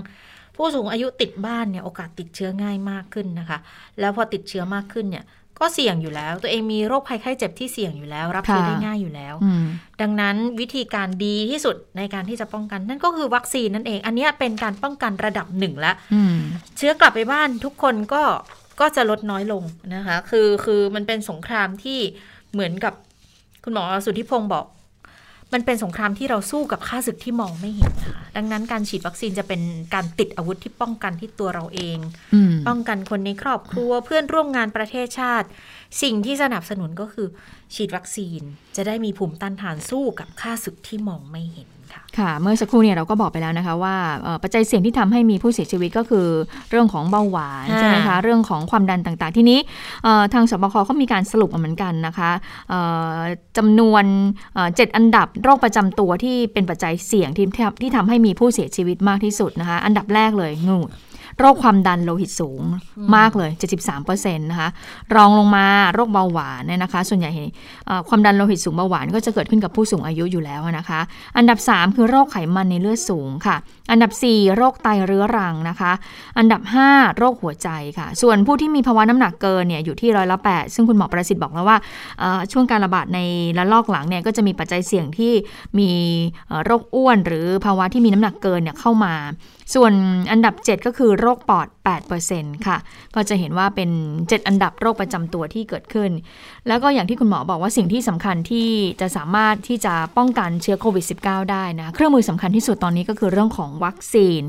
[0.56, 3.58] ผู้สูงอายุติดบ้านเนี่ยโอกาสติดเชื้อง่ายมากขึ้นนะคะ
[4.00, 5.24] แล้วพอติดเชื้อมากขึ้นเนี่ย
[5.60, 9.64] ก็เสี่ยงอยู่แล้ว ตัวเองมีโรคภัยไข้เจ็บที่เสี่ยงอยู่แล้ว รับเชื้อค่ะได้ง่ายอยู่แล้วอืม
[10.00, 16.36] ดังนั้นวิธีการดีที่สุดในการที่จะป้องกัน นั่นก็คือวัคซีนนั่นเอง อันเนี้ยเป็นการป้องกันระดับหนึ่งแล้วอืม
[16.76, 18.22] เชื้อกลับไปบ้านทุกคนก็
[18.80, 19.62] ก็จะลดน้อยลง
[19.94, 21.98] นะคะ คือคือมันเป็นสงครามที่
[22.52, 22.94] เหมือนกับ
[23.64, 24.66] คุณหมอสุทธิพงศ์บอก
[25.52, 29.60] มันเป็นสงครามที่เราสู้กับข้าศึกที่มองไม่เห็นนะคะดังนั้นการฉีดวัคซีนจะเป็น
[29.94, 31.98] การติดอาวุธที่ป้องกันที่ตัวเราเอง
[32.34, 35.48] อืมป้องกันคนในครอบครัวเพื่อนร่วมงานประเทศชาติ
[36.02, 37.28] สิ่งที่สนับสนุนก็คือ
[37.74, 38.40] ฉีดวัคซีน
[38.76, 41.68] จะได้มีภูมิต้านทานสู้กับข้าศึกที่มองไม่เห็น
[42.18, 46.26] ค่ะค่ะเมื่อสักครู่เนี่ยเราก็บอกไปแล้วนะคะว่าเอ่อปัจจัยเสี่ยงที่ทำให้มีผู้เสียชีวิตก็คือ
[46.70, 49.58] เรื่องของเบาหวานค่ะใช่ไหมคะเรื่องของความดันต่างๆ ทีนี้
[50.04, 52.30] เอ่อทางสบคเขามีการสรุปมาเหมือนกันนะคะ
[52.68, 52.80] เอ่
[53.14, 53.16] อ
[53.58, 54.04] จำนวน
[54.54, 60.78] เอ่อเจ็ดอันดับโรคประจำตัวที่เป็นปัจจัยเสี่ยงที่ที่ที่ทำให้มีผู้เสียชีวิตมากที่สุดนะคะอันดับแรกเลยงู
[61.40, 62.60] โรคความดันโลหิตสูง
[63.16, 63.50] มากเลย
[64.00, 64.68] 73%นะคะ
[65.14, 67.30] รองลงมาโรคเบาหวานเนี่ยนะคะ ส่วนใหญ่
[67.86, 71.00] เอ่อความดันโลหิตสูงเบาหวานก็จะเกิดขึ้นกับผู้สูงอายุอยู่แล้วนะคะ
[71.36, 73.56] อันดับ 3 คือโรคไขมันในเลือดสูงค่ะ
[73.90, 75.92] อันดับ 4 โรคไตเรื้อรังนะคะ
[76.38, 81.78] อันดับ 5 โรคหัวใจค่ะ ส่วนผู้ที่มีภาวะน้ำหนักเกินเนี่ยอยู่ที่ร้อยละ8ซึ่งคุณหมอประสิทธิ์บอกแล้วว่า
[82.20, 83.20] เอ่อช่วงการระบาดใน
[83.58, 85.32] ระลอกหลังเนี่ยก็จะมีปัจจัยเสี่ยงที่
[85.78, 85.90] มี
[86.48, 89.14] เอ่อโรคอ้วน หรือภาวะที่มีน้ำหนักเกินเนี่ยเข้ามา
[89.74, 89.92] ส่วน
[90.30, 91.68] อันดับ 7 ก็คือโรคปอด
[92.16, 92.78] 8%ค่ะ
[93.14, 96.10] ก็จะเห็นว่าเป็น 7 อันดับโรคประจำตัวที่เกิดขึ้น
[96.68, 98.68] แล้วก็อย่างที่คุณหมอบอกว่าสิ่งที่สำคัญที่
[99.00, 104.42] จะสามารถที่จะป้องกันเชื้อโควิด -19 ได้นะ เครื่องมือสำคัญที่สุดตอนนี้ก็คือเรื่องของวัคซีน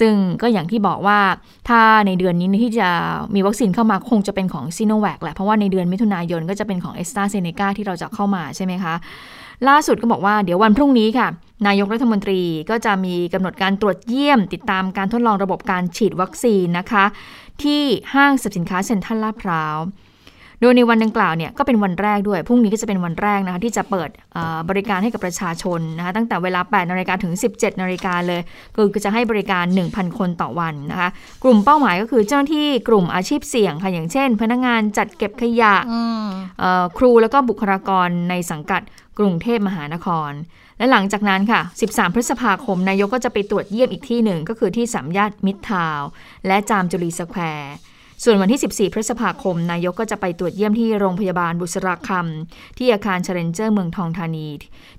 [0.00, 1.18] ซึ่งก็อย่างที่บอกว่า
[1.68, 2.90] ถ้าในเดือนนี้ที่จะ
[3.34, 8.94] มีวัคซีนเข้ามาคงจะเป็นของซีโนแวคแหละ เพราะว่าในเดือนมิถุนายนก็จะเป็นของเอสตราเซเนกาที่เราจะเข้ามาใช่ไหมคะ
[9.68, 11.28] ล่าสุดก็บอกว่าเดี๋ยววันพรุ่งนี้ค่ะ
[11.66, 17.04] นายกรัฐมนตรีก็จะมีกำหนดการตรวจเยี่ยม ติดตามการทดลองระบบการฉีดวัคซีนนะคะ
[17.62, 17.82] ที่
[18.14, 19.78] ห้างสรรพสินค้าเซ็นทรัลลาดพร้าว
[20.62, 28.40] โดยในวันดังกล่าวเนี่ยก็เป็นวันแรกด้วย พรุ่งนี้ก็จะเป็นวันแรกนะคะที่จะเปิดเอ่อบริการให้กับประชาชนนะคะตั้งแต่เวลา 8นาฬิกาถึง 17นาฬิกาเลย
[28.76, 31.08] คือจะให้บริการ 1,000 คนต่อวันนะคะ
[31.42, 35.74] กลุ่มเป้าหมายก็คือเจ้าหน้าที่กลุ่มอาชีพเสี่ยงค่ะอย่างเช่น พนักงานจัดเก็บขยะ
[36.60, 38.82] เอ่อครูแล้วก็บุคลากรในสังกัด
[39.18, 40.32] กรุงเทพมหานคร
[40.80, 46.08] และหลังจากนั้นค่ะ 13 พฤษภาคม นายกก็จะไปตรวจเยี่ยมอีกที่หนึ่ง ก็คือที่สามย่านมิตรทาวน์
[46.46, 47.74] และจามจุรีสแควร์
[48.24, 54.48] ส่วนวันที่ 14 พฤษภาคม นายกก็จะไปตรวจเยี่ยมที่โรงพยาบาลบุษราคัมที่อาคารชาเลนเจอร์เมืองทองธานี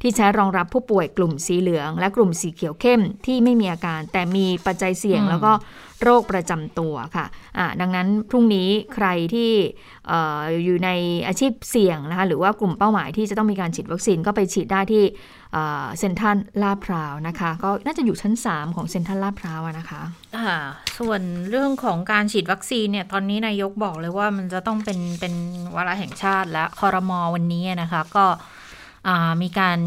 [0.02, 5.52] ที่ใช้รองรับผู้ป่วยกลุ่มสีเหลือง และกลุ่มสีเขียวเข้มที่ไม่มีอาการ แต่มีปัจจัยเสี่ยงอืมแล้วก็
[6.04, 7.26] โรคประจำตัวค่ะ
[7.58, 9.52] อะดังนั้นพรุ่งนี้ใครที่
[10.08, 10.90] เอออยู่ใน
[11.28, 15.04] อาชีพเสี่ยงนะคะหรือว่ากลุ่มเป้าหมายที่จะต้องมีการฉีดวัคซีนก็ไปฉีดได้ที่
[16.00, 20.02] เซ็นทรัลลาดพร้าวนะคะ ก็น่าจะอยู่ชั้น 3 ของเซ็นทรัลลาดพร้าวนะคะ
[20.38, 20.48] อ่า
[21.00, 25.34] ส่วนเรื่องของการฉีดวัคซีนเนี่ยตอนนี้นายกบอกเลยว่ามันจะต้องเป็นเป็น
[25.76, 28.26] วาระแห่งชาติและคอรมอวันนี้นะคะก็
[29.42, 29.80] มีการ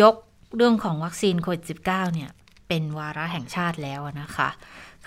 [0.00, 0.14] ยก
[0.56, 2.30] เรื่องของวัคซีนโควิด -19 เนี่ย
[2.68, 4.48] เป็นวาระแห่งชาติแล้วนะคะ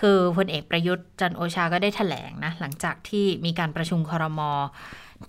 [0.00, 4.50] คือพลเอกประยุทธ์จันโอชาก็ได้แถลงนะ หลังจากที่มีการประชุมคอรมอ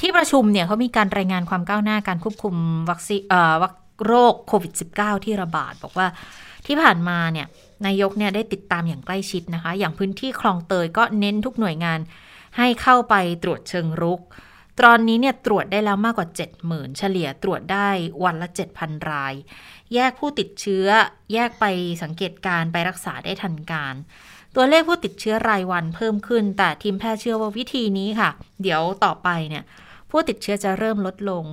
[0.01, 2.55] ที่ประชุมเนี่ยเขามีการรายงานความก้าวหน้าการควบคุม
[2.89, 3.73] วัคซีนเอ่อวัค
[4.05, 6.07] โรคโควิด -19 ที่ระบาด บอกว่า
[6.65, 7.47] ที่ผ่านมาเนี่ย
[7.85, 11.99] นายกเนี่ยได้ติดตามอย่างใกล้ชิดนะคะ อย่างพื้นที่คลองเตยก็เน้นทุกหน่วยงาน
[12.57, 14.21] ให้เข้าไปตรวจเชิงรุก
[14.79, 16.27] ตอนนี้เนี่ยตรวจได้แล้วมากกว่า
[16.63, 17.89] 70,000 เฉลี่ยตรวจได้
[18.23, 18.47] วันละ
[18.79, 19.33] 7,000 ราย
[19.93, 20.87] แยกผู้ติดเชื้อ
[21.33, 21.65] แยกไป
[22.03, 23.95] สังเกตการณ์ไปรักษาได้ทันการ
[24.55, 28.29] ตัวเลขผู้ติดเชื้อรายวันเพิ่มขึ้น แต่ทีมแพทย์เชื่อว่าวิธีนี้ค่ะ
[28.61, 29.63] เดี๋ยวต่อไปเนี่ย
[30.13, 31.43] ผู้ติดเชื้อจะเริ่มลดลง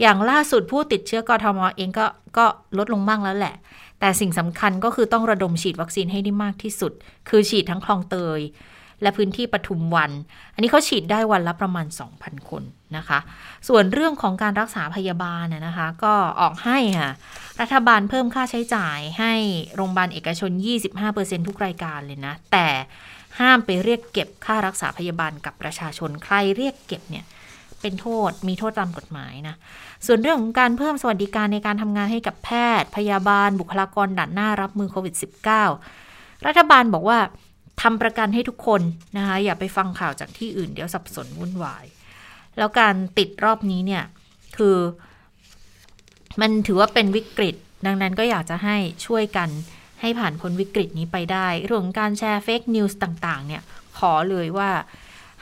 [0.00, 2.06] อย่างล่าสุดผู้ติดเชื้อกทมเองก็
[2.38, 2.46] ก็
[2.78, 3.54] ลดลงบ้างแล้วแหละ
[4.00, 6.92] แต่สิ่งสำคัญก็คือต้องระดมฉีดวัคซีนให้ได้มากที่สุด
[7.28, 8.40] คือฉีดทั้งคลองเตย
[9.02, 10.10] และพื้นที่ปทุมวัน
[10.54, 11.86] อันนี้เขาฉีดได้วันละประมาณ
[12.18, 12.62] 2,000 คน
[12.96, 13.18] นะคะ
[13.68, 17.12] ส่วนเรื่องของการรักษาพยาบาลนะนะคะ ก็ออกให้ค่ะ
[17.60, 19.34] รัฐบาลเพิ่มค่าใช้จ่ายให้
[19.76, 20.50] โรงพยาบาลเอกชน
[21.00, 22.66] 25%ทุกรายการเลยนะ แต่
[23.40, 27.24] ห้ามไปเรียกเก็บค่ารักษาพยาบาลกับประชาชน ใครเรียกเก็บเนี่ย
[27.82, 29.54] เป็นโทษ มีโทษตามกฎหมายนะ
[30.06, 35.14] ส่วนเรื่องของการเพิ่มสวัสดิการในการทำงานให้กับแพทย์ พยาบาล บุคลากรด่านหน้ารับมือโควิด
[35.80, 37.18] -19 รัฐบาลบอกว่า
[37.82, 38.82] ทำประกันให้ทุกคน
[39.16, 41.84] นะคะ อย่าไปฟังข่าวจากที่อื่นเดี๋ยวสับสนวุ่นวาย
[42.58, 44.04] แล้วการติดรอบนี้เนี่ย
[44.56, 44.76] คือ
[46.40, 47.54] มันถือว่าเป็นวิกฤต
[47.86, 49.48] ดังนั้นก็อยากจะให้ช่วยกัน
[50.00, 53.62] ให้ผ่านพ้นวิกฤตนี้ไปได้ เรื่องของการแชร์เฟกนิวส์ต่าง ๆ เนี่ย
[53.98, 54.70] ขอเลยว่า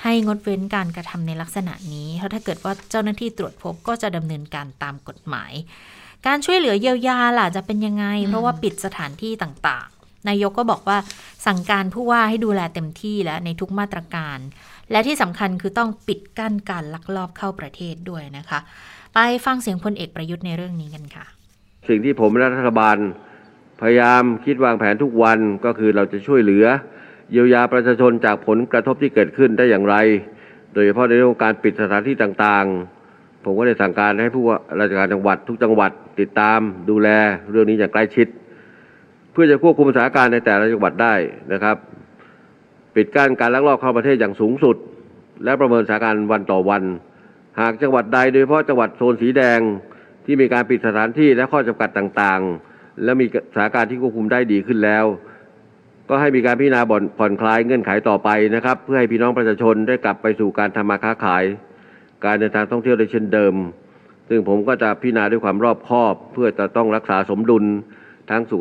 [0.02, 5.52] ให้งดเว้นการกระทำในลักษณะนี้เพราะถ้าเกิดว่าเจ้าหน้าที่ตรวจพบก็จะดำเนินการตามกฎหมาย
[6.26, 10.98] การช่วยเหลือเยียวยาล่ะจะเป็นยังไง เพราะว่าปิดสถานที่ต่างๆ นายกก็บอกว่า
[11.46, 14.38] สั่งการผู้ว่าให้ดูแลเต็มที่และในทุกมาตรการ
[14.90, 18.60] และที่สำคัญคือต้องปิดกั้นการลักลอบเข้าประเทศด้วยนะคะ
[19.14, 21.26] ไปฟังเสียงพลเอกประยุทธ์ในเรื่องนี้กันค่ะ
[21.88, 22.96] สิ่งที่ผมและรัฐบาล
[23.80, 26.66] พยายามคิดวางแผนทุกวันก็คือเราจะช่วยเหลือ
[27.32, 29.96] เยียวยาประชาชนจากผลกระทบที่เกิดขึ้นได้อย่างไร
[30.74, 35.90] โดยเฉพาะในเรื่องของการปิดสถานที่ต่างๆ ผมก็ได้สั่งการให้ผู้ว่าราชการจังหวัดทุกจังหวัด
[36.20, 37.08] ติดตามดูแล
[37.50, 38.26] เรื่องนี้อย่างใกล้ชิด
[39.32, 41.14] เพื่อจะควบคุมสถานการณ์ในแต่ละจังหวัดได้
[41.52, 41.76] นะครับ
[42.94, 44.76] ปิดกั้นการลักลอบเข้าประเทศอย่างสูงสุด
[45.44, 46.82] และประเมินสถานการณ์วันต่อวัน
[47.60, 49.60] หากจังหวัดใดโดยเฉพาะจังหวัดโซนสีแดง
[50.24, 55.04] ที่มีการปิดสถานที่และข้อจำกัดต่างๆ และมีสถานการณ์ที่ควบคุมได้ดีขึ้นแล้ว
[56.10, 56.80] ก็ให้มีการพิจารณา
[57.18, 61.44] ผ่อนคลายเงื่อนไขต่อไปนะครับ เพื่อให้พี่น้องประชาชนได้กลับไปสู่การทำมาค้าขาย
[62.24, 63.54] การเดินทางท่องเที่ยวได้เช่นเดิม
[64.28, 67.64] ซึ่งผมก็จะพิจารณาด้วยความรอบคอบ เพื่อจะต้องรักษาสมดุล
[68.30, 68.60] ทั้งสุข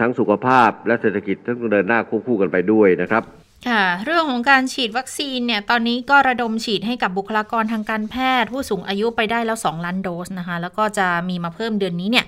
[0.00, 3.22] ทั้งสุขภาพ และเศรษฐกิจทั้งเดินหน้าควบคู่กันไปด้วยนะครับ
[3.68, 12.26] ค่ะเรื่องของการฉีดวัคซีนเนี่ยตอนนี้ก็ระดมฉีดให้กับบุคลากรทางการแพทย์ ผู้สูงอายุไปได้แล้ว 2 ล้านโดสนะคะ แล้วก็จะมีมาเพิ่มเดือนนี้เนี่ย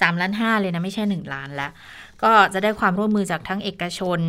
[0.00, 1.70] สล้านห้าเลยนะ ไม่ใช่ 1 ล้านแล้ว
[2.24, 4.20] ก็จะได้ความร่วมมือจากทั้งเอกชน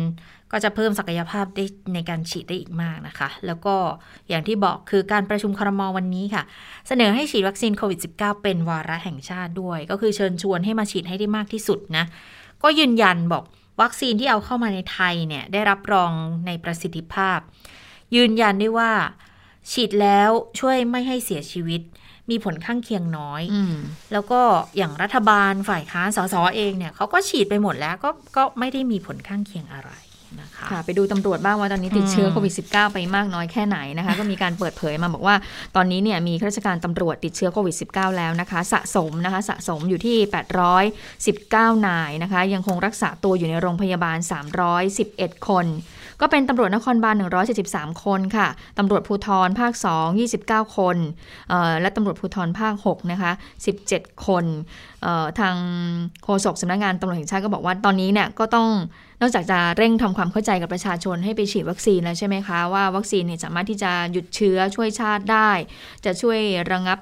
[0.52, 3.74] ก็จะเพิ่มศักยภาพได้ในการฉีดได้อีกมากนะคะ แล้วก็
[4.28, 6.42] อย่างที่บอกคือการประชุมครมวันนี้ค่ะ
[6.88, 12.04] เสนอให้ฉีดวัคซีนโควิด -19 เป็นวาระแห่งชาติด้วย ก็คือเชิญชวนให้มาฉีดให้ได้มากที่สุดนะ
[12.62, 13.44] ก็ยืนยันบอก
[13.82, 16.10] วัคซีนที่เอาเข้ามาในไทยเนี่ยได้รับรอง
[16.46, 17.38] ในประสิทธิภาพ
[18.14, 18.92] ยืนยันได้ว่า
[19.72, 20.30] ฉีดแล้ว
[20.60, 21.80] ช่วยไม่ให้เสียชีวิต
[22.30, 23.74] มีผลข้างเคียงน้อยอืม
[24.12, 24.40] แล้วก็
[24.76, 29.90] อย่างรัฐบาลฝ่ายค้านสสเองเนี่ยเขาก็ฉีดไปหมดแล้วก็ก็ไม่ได้มีผลข้างเคียงอะไร
[30.40, 35.36] นะคะค่ะไปดูตำรวจบ้างว่าตอนนี้ติดเชื้ออืมโควิด -19 ไปมากน้อยแค่ไหนนะคะ ก็มีการเปิดเผยมาบอกว่า
[35.76, 40.16] ตอนนี้เนี่ยมีข้าราชการตำรวจติดเชื้อโควิด -19 แล้วนะคะ สะสมนะคะสะสมอยู่ที่
[41.02, 44.18] 819 นายนะคะ ยังคงรักษาตัวอยู่ในโรงพยาบาล
[44.82, 45.66] 311 คน
[46.20, 47.14] ก็เป็นตำรวจนครบาล
[47.58, 48.48] 173 คนค่ะ
[48.78, 50.96] ตำรวจภูธรภาค 2 29 คน
[51.80, 53.32] และตำรวจภูธรภาค6นะคะ
[53.78, 54.44] 17 คน
[55.40, 55.56] ทาง
[56.24, 58.68] โฆษกสำนักงานตำรวจแห่งชาติก็บอกว่าตอนนี้เนี่ยก็ต้อง
[59.20, 65.50] นอกจากจะเร่งทำความเข้าใจกับประชาชนให้ไปฉีดวัคซีนแล้วใช่ไหมคะ ว่าวัคซีนเนี่ยสามารถที่จะหยุดเชื้อช่วยชาติได้
[66.04, 66.38] จะช่วย
[66.72, 66.98] ระงับ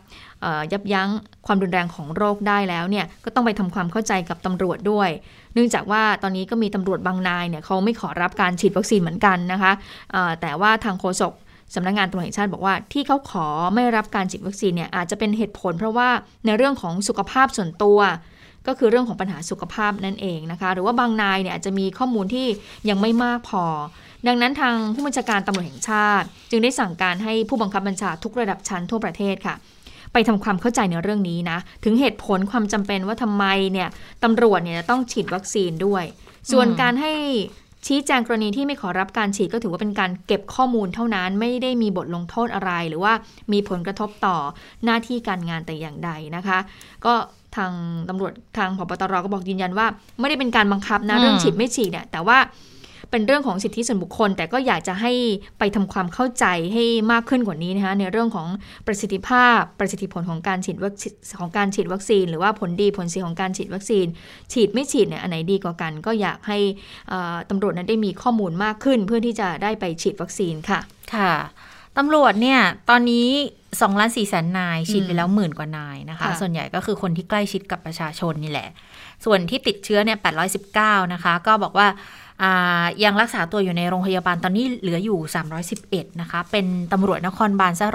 [0.72, 1.08] ยับยั้ง
[1.46, 5.10] ความรุนแรงของโรคได้แล้วเนี่ยก็ต้องไปทำความเข้าใจกับตำรวจด้วย
[5.54, 9.72] เนื่องจากว่าตอนนี้ก็มีตำรวจบางนายเนี่ยเขาไม่ขอรับการฉีดวัคซีนเหมือนกันนะคะ
[10.40, 11.32] แต่ว่าทางโฆษก
[11.74, 16.08] สำนักงานตำรวจแห่งชาติบอกว่าที่เขาขอไม่รับการฉีดวัคซีนเนี่ยอาจจะเป็นเหตุผล เพราะว่า
[16.46, 17.98] ในเรื่องของสุขภาพส่วนตัว
[18.66, 22.46] ก็คือเรื่องของปัญหาสุขภาพนั่นเองนะคะ หรือว่าบางนายเนี่ยอาจจะมีข้อมูลที่
[22.88, 23.64] ยังไม่มากพอ
[24.26, 29.54] ดังนั้นทางผู้บัญชาการตำรวจแห่งชาติ จึงได้สั่งการให้ผู้บังคับบัญชาทุกระดับชั้นทั่วประเทศค่ะ
[30.14, 33.88] ไปทำความเข้าใจในเรื่องนี้นะ ถึงเหตุผลความจำเป็นว่าทำไมเนี่ย
[34.24, 36.04] ตำรวจเนี่ยต้องฉีดวัคซีนด้วย
[36.50, 37.12] ส่วนการให้
[37.86, 43.12] ชี้แจงกรณีที่ไม่ขอรับการฉีดก็ถือว่าเป็นการเก็บข้อมูลเท่านั้น ไม่ได้มีบทลงโทษอะไร หรือว่า
[43.52, 44.36] มีผลกระทบต่อ
[44.84, 46.58] หน้าที่การงานแต่อย่างใดนะคะ
[47.04, 47.14] ก็
[47.56, 47.72] ทาง
[48.08, 49.86] ตำรวจทางพบตรก็บอกยืนยันว่า
[50.20, 52.38] ไม่ได้เป็นการบังคับนะเรื่องฉีดไม่ฉีดเนี่ยแต่ว่า
[53.10, 55.12] เป็นเรื่องของสิทธิส่วนบุคคล แต่ก็อยากจะให้
[55.58, 58.48] ไปทำความเข้าใจให้มากขึ้นกว่านี้นะคะในเรื่องของ
[58.86, 64.06] ประสิทธิภาพประสิทธิผลของการฉีดวัคซีนของการฉีดวัคซีน หรือว่าผลดีผลเสียของการฉีดวัคซีน
[64.52, 66.58] ฉีดไม่ฉีดเนี่ยอันไหนดีกว่ากัน ก็อยากให้
[67.08, 70.80] เอ่อตำรวจนั้นได้มีข้อมูลมากขึ้น เพื่อที่จะได้ไปฉีดวัคซีนค่ะ
[71.14, 71.32] ค่ะ
[71.98, 73.28] ตำรวจเนี่ยตอนนี้
[73.64, 78.68] 2ล้าน4แสนนายฉีดไปแล้วหมื่นกว่านายนะคะค่ะส่วนใหญ่ก็คือคนที่ใกล้ชิดกับประชาชนนี่แหละ
[79.24, 80.18] ส่วนที่ติดเชื้อเนี่ย
[80.64, 82.23] 819 นะคะ ก็บอกว่าอ่า
[83.04, 85.18] ยังรักษาตัวอยู่ในโรงพยาบาลตอนนี้เหลืออยู่
[85.70, 87.86] 311 นะคะ เป็นตำรวจนครบาลซะ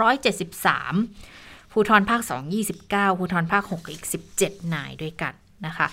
[0.87, 2.31] 173ภูทรภาค 2
[2.75, 4.03] 29ภูทรภาค 6 อีก
[4.37, 5.33] 17นายด้วยกัน
[5.65, 5.87] นะคะ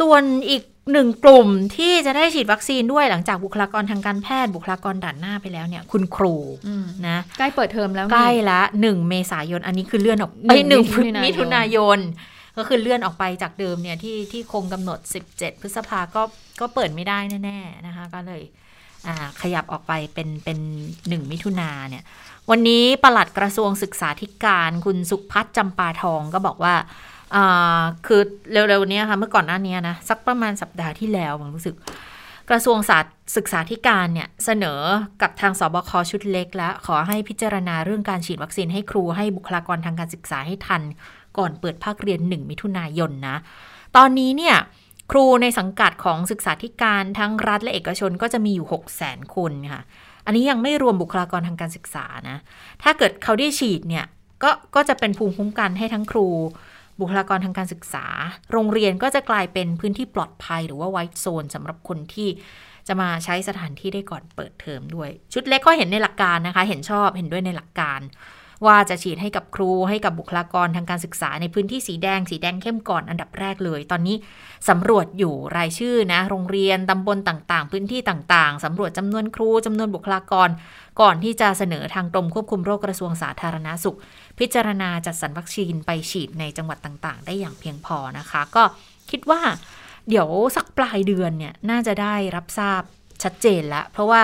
[0.00, 6.34] ส่วนอีกหนึ่งกลุ่มที่จะได้ฉีดวัคซีนด้วยหลังจากบุคลากรทางการแพทย์บุคลากรด่านหน้าไปแล้วเนี่ย คุณครู
[6.66, 11.98] อืมนะใกล้เปิดเทอมแล้วนี่ใกล้ละหนึ่งเมษายน อันนี้คือเลื่อนออกหนึ่งไปหนึ่งมิถุนายนมิถุนายน
[12.56, 14.98] ก็คือเลื่อนออกไปจากเดิมเนี่ยที่ที่คงกำหนด
[15.32, 16.22] 17 พฤษภาก็
[16.60, 18.42] ก็เปิดไม่ได้แน่ๆนะคะ ก็เลย
[19.40, 20.58] ขยับออกไปเป็นเป็น
[21.08, 22.04] หนึ่งมิถุนาเนี่ย
[22.50, 26.74] วันนี้ปลัดกระทรวงศึกษาธิการคุณสุพัฒน์จำปาทองก็บอกว่า
[28.06, 28.20] คือ
[28.52, 31.74] เร็วๆนี้ค่ะเมื่อก่อนหน้านี้นะ สักประมาณสัปดาห์ที่แล้วผมรู้สึก
[32.50, 34.80] กระทรวงศาสตร์ศึกษาธิการเนี่ย เสนอ
[35.22, 40.82] กับทางสบคชุดเล็กแล้ว ขอให้พิจารณาเรื่องการฉีดวัคซีนให้ครูให้บุคลากรทางการศึกษาให้ทัน
[41.38, 43.36] ก่อนเปิดภาคเรียน 1 มิถุนายนนะ
[43.96, 44.56] ตอนนี้เนี่ย
[45.10, 49.82] ครูในสังกัดของศึกษาธิการทั้งรัฐและเอกชนก็จะมีอยู่6 0 0 0 0 0คนค่ะ
[50.26, 52.38] อันนี้ยังไม่รวมบุคลากรทางการศึกษานะ
[52.82, 54.06] ถ้าเกิดเขาได้ฉีดเนี่ย
[54.42, 56.28] ก็ก็จะเป็นภูมิคุ้มกันให้ทั้งครู
[57.00, 58.06] บุคลากรทางการศึกษา
[58.52, 62.28] โรงเรียนก็จะกลายเป็นพื้นที่ปลอดภัยหรือว่าไวท์โซนสำหรับคนที่
[62.88, 68.00] จะมาใช้สถานที่ได้ก่อนเปิดเทอมด้วย ชุดเล็กก็เห็นในหลักการนะคะ เห็นชอบเห็นด้วยในหลักการ
[68.66, 74.16] ว่าจะฉีดให้กับครูให้กับบุคลากรทางการศึกษาในพื้นที่สีแดงสีแดงเข้มก่อนอันดับแรกเลย ตอนนี้
[74.68, 80.48] สำรวจอยู่รายชื่อนะ โรงเรียนตำบลต่างๆ พื้นที่ต่างๆสำรวจจำนวนครูจำนวนบุคลากร
[81.00, 83.96] ก่อนที่จะเสนอทางกรมควบคุมโรคกระทรวงสาธารณาสุข
[84.38, 88.62] พิจารณาจัดสรรวัคซีนไปฉีดในจังหวัดต่างๆ ได้อย่างเพียงพอนะคะ ก็
[89.10, 89.42] คิดว่า
[90.08, 92.82] เดี๋ยวสักปลายเดือนเนี่ยน่าจะได้รับทราบ
[93.22, 94.22] ชัดเจนแล้วเพราะว่า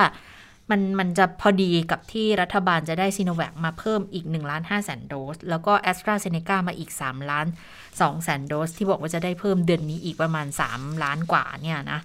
[0.72, 7.46] มันมันจะพอดีกับที่รัฐบาลจะได้ซีโนแวคมาเพิ่มอีก1ล้าน5แสนโดส แล้วก็แอสตราเซเนกามาอีก3ล้าน
[7.85, 12.00] 2แสนโดส ที่บอกว่าจะได้เพิ่มเดือนนี้อีกประมาณ 3 ล้านกว่าเนี่ยนะ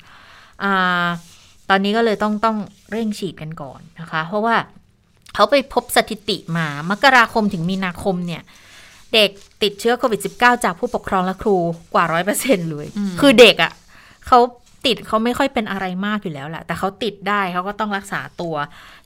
[0.63, 1.07] อ่า
[1.69, 2.57] ตอนนี้ก็เลยต้องต้อง
[2.91, 4.55] เร่งฉีดกันก่อนนะคะ เพราะว่า
[5.35, 8.41] เขาไปพบสถิติมามกราคมถึงมีนาคมเนี่ย
[9.13, 9.29] เด็ก
[9.63, 11.55] ติดเชื้อโควิด -19 จากผู้ปกครองและครู
[11.93, 13.71] กว่าร้อยเปอร์เซ็นเลยอืมคือเด็กอะ่ะ
[14.27, 14.39] เขา
[14.87, 18.55] ติดเขาไม่ค่อยเป็นอะไรมากอยู่แล้วแหละแต่เขาติดได้เขาก็ต้องรักษาตัว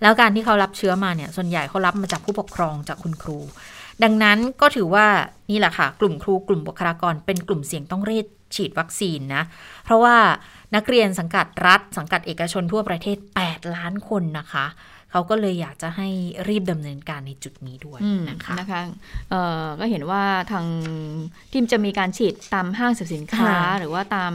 [0.02, 3.40] แล้วการที่เขารับเชื้อมาเนี่ย ส่วนใหญ่เขารับมาจากผู้ปกครองจากคุณครู
[4.04, 5.06] ดังนั้นก็ถือว่า
[5.52, 9.44] นี่แหละค่ะ กลุ่มครูกลุ่มบุคลากร เป็นกลุ่มเสี่ยงต้องรีบฉีดวัคซีนนะ
[9.86, 10.16] เพราะว่า
[10.76, 14.66] นักเรียนสังกัดรัฐ สังกัดเอกชนทั่วประเทศ 8 ล้านคนนะคะ
[15.12, 16.08] เขาก็เลยอยากจะให้
[16.50, 18.82] รีบดำเนินการในจุดนี้ด้วยอืมนะคะนะคะ
[19.30, 20.66] เอ่อก็เห็นว่าทาง
[21.52, 24.34] ทีมจะมีการฉีดตามห้างสรรพสินค้าค่ะหรือว่าตาม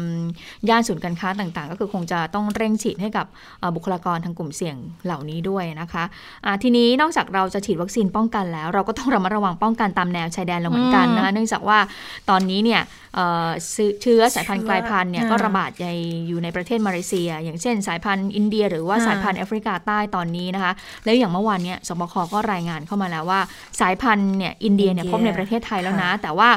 [0.68, 3.26] ย่านศูนย์การค้าต่างๆ ก็คือคงจะต้องเร่งฉีดให้กับ
[3.60, 6.04] เอ่อบุคลากรทางกลุ่มเสี่ยงเหล่านี้ด้วยนะคะ
[6.44, 11.78] อ่าทีนี้นอกจากเราจะฉีดวัคซีนป้องกันแล้ว เราก็ต้องระมัดระวังป้องกันตามแนวชายแดนเราเหมือนกันนะคะเนื่องจากว่า
[12.30, 12.82] ตอนนี้เนี่ย
[13.14, 13.48] เอ่อ
[14.02, 15.86] เชื้อสายพันธุ์กลายพันธุ์เนี่ยก็ระบาดใน
[16.28, 20.65] อยู่ในประเทศมาเลเซีย อย่างเช่น สายพันธุ์อินเดีย หรือว่าค่ะสายพันธุ์แอฟริกาใต้ตอนนี้นะคะ
[21.04, 23.40] แล้วอย่างเมื่อวานเนี่ยสบคก็รายงานเข้ามาแล้วว่า
[23.80, 26.48] สายพันธุ์เนี่ยอินเดียเนี่ยอินเดียพบในประเทศไทยแล้วนะค่ะแต่ว่า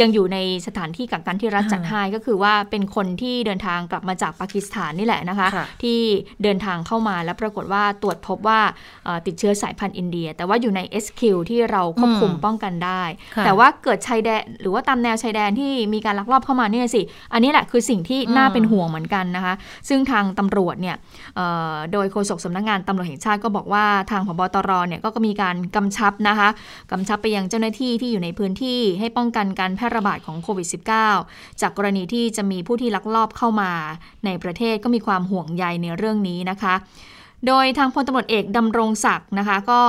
[0.00, 5.98] ยังอยู่ในสถานที่กักกันที่รัฐอ่าจัดให้ก็คือว่าเป็นคนที่เดินทางกลับมาจากปากีสถานนี่แหละนะคะค่ะที่
[6.42, 8.60] เดินทางเข้ามาแล้วปรากฏว่าตรวจพบว่า
[9.04, 13.02] เอ่อติดเชื้อสายพันธุ์อินเดีย แต่ว่าอยู่ใน SQ ที่เราควบคุมอืมป้องกันได้
[13.36, 19.54] ค่ะแต่ว่าเกิดชายแดนหรือว่าตามแนวชายแดนที่มีการลักลอบเข้ามาเนี่ยสิ อันนี้แหละคือสิ่งที่น่าเป็นห่วงเหมือนกันนะคะ
[19.88, 20.96] ซึ่งทางตำรวจเนี่ย
[21.36, 26.48] เอ่อโดยโฆษกสำนักงานตำรวจแห่งชาติก็บอกว่าทางพบตรเนี่ยก็มีการกำชับนะคะ
[26.90, 30.68] กำชับไปยังเจ้าหน้าที่ที่อยู่ในพื้นที่ให้ป้องกันการแพร่ระบาดของโควิด
[31.12, 33.72] -19 จากกรณีที่จะมีผู้ที่ลักลอบเข้ามา
[34.24, 36.74] ในประเทศก็มีความห่วงใยในเรื่องนี้นะคะ
[37.46, 39.82] โดยทางพลตำรวจเอกดำรงศักดิ์นะคะก็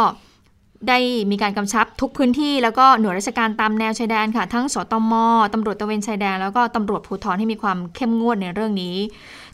[0.87, 0.99] ได้
[1.31, 5.13] มีการกำชับทุกพื้นที่แล้วก็หน่วยราชการตามแนวชายแดนค่ะ ทั้งสตม
[5.53, 8.95] ตำรวจตะเวนชายแดน แล้วก็ตำรวจภูธรให้มีความเข้มงวดในเรื่องนี้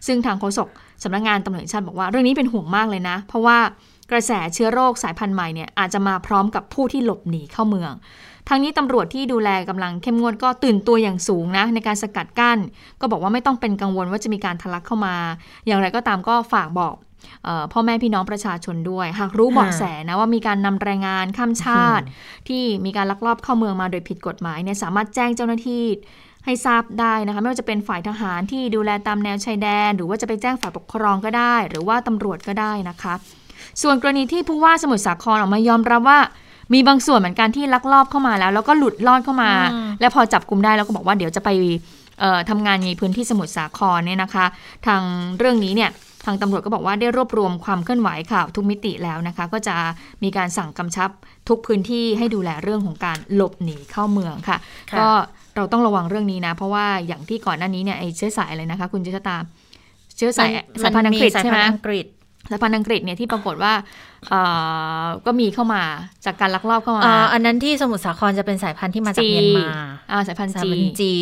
[0.07, 0.67] ซึ่งทางโฆษก
[1.03, 3.57] สำนักงานตำรวจแห่งชาติบอกว่าเรื่องนี้เป็นห่วงมากเลยนะ เพราะว่า
[4.11, 7.91] กระแสเชื้อโรคสายพันธุ์ใหม่เนี่ยอาจจะมาพร้อมกับผู้ที่หลบหนีเข้าเมือง
[8.49, 12.59] ทางนี้ตำรวจที่ดูแลกำลังเข้มงวดก็ตื่นตัวอย่างสูงนะในการสกัดกั้น
[13.01, 15.15] ก็บอกว่าไม่ต้องเป็นกังวลว่าจะมีการทะลักเข้ามา
[15.65, 16.95] อย่างไรก็ตามก็ฝากบอก
[17.43, 22.05] เออพ่อแม่พี่น้องประชาชนด้วย หากรู้เบาะแสนะว่ามีการนำแรงงานข้ามชาติ
[22.47, 25.83] ที่มีการลักลอบเข้าเมืองมาโดยผิดกฎหมายเนี่ยสามารถแจ้งเจ้าหน้าที่
[26.45, 33.13] ให้ทราบได้นะคะไม่ว่าจะเป็นฝ่ายทหารที่ดูแลตามแนวชายแดน หรือว่าจะไปแจ้งฝ่ายปกครองก็ได้ หรือว่าตำรวจก็ได้นะคะ
[33.81, 36.19] ส่วนกรณีที่ผู้ว่าสมุทรสาครออกมายอมรับว่า
[36.73, 41.49] มีบางส่วนเหมือนกันที่ลักลอบเข้ามาแล้ว แล้วก็หลุดลอดเข้ามาอืมแล้วพอจับกลุ่มได้แล้วก็บอกว่าเดี๋ยวจะไป
[42.19, 44.45] เอ่อทำงานในพื้นที่สมุทรสาครเนี่ยนะคะ
[44.87, 45.01] ทาง
[45.37, 45.91] เรื่องนี้เนี่ย
[46.25, 49.75] ทางตำรวจก็บอกว่าได้รวบรวมความเคลื่อนไหวข่าวทุกมิติแล้วนะคะ ก็จะ
[50.23, 51.09] มีการสั่งกำชับ
[51.49, 54.57] ทุกพื้นที่ให้ดูแลเรื่องของการหลบหนีเข้าเมืองค่ะ
[54.91, 55.09] ค่ะก็
[55.55, 59.37] เราต้องระวังเรื่องนี้นะ เพราะว่าอย่างที่ก่อนหน้านี้เนี่ยไอ้เชื้อสายอะไรนะคะ คุณจิตตา
[60.17, 60.49] เชื้อสาย
[60.81, 62.05] สายพันธุ์อังกฤษสายใช่ไหมพันธุ์อังกฤษ
[62.51, 63.73] สายพันธุ์อังกฤษเนี่ยที่ปรากฏว่า
[64.29, 64.41] เอ่
[65.03, 65.83] อก็มีเข้ามา
[66.25, 69.67] จากการลักลอบเข้ามาอ่าอันนั้นที่สมุทรสาครจะเป็นสายพันธุ์ที่มาจากเมียนมา
[70.11, 71.13] อ่าสายพันธุ์สายจีพันธุ์จี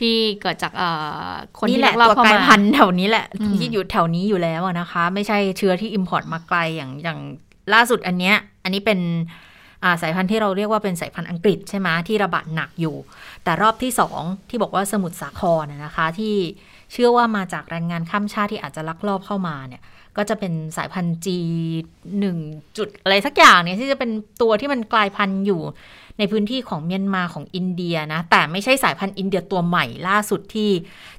[0.00, 0.88] ที่เกิดจากเอ่
[1.28, 7.18] อคนนี่ที่แหลัละกลอบตัวเข้ากลายมาพันธุ์แถวนี้แหละอืมที่อยู่แถวนี้อยู่แล้วอะนะคะ ไม่ใช่เชื้อที่อิมพอร์ตมาไกลอย่างอย่าง
[7.74, 9.00] ล่าสุดอันเนี้ยอันนี้เป็น
[9.84, 12.96] อ่าสายพันธุ์ที่เราเรียกว่าเป็นสายพันธุ์อังกฤษใช่ไหมที่ระบาดหนักอยู่
[13.44, 16.34] แต่รอบที่สองที่บอกว่าสมุทรสาครนะนะคะ ที่
[16.92, 19.82] เชื่อว่ามาจากแรงงานข้ามชาติที่อาจจะลักลอบเข้ามาเนี่ย
[20.20, 21.38] ก็จะเป็นสายพันธุ์จี
[22.18, 22.38] หนึ่ง
[22.76, 24.10] จุดอะไรสักอย่างเนี่ยที่จะเป็น
[24.42, 25.60] ตัวที่มันกลายพันธุ์อยู่
[26.18, 30.70] ในพื้นที่ของเมียนมาของอินเดียนะ แต่ไม่ใช่สายพันธุ์อินเดียตัวใหม่ล่าสุดที่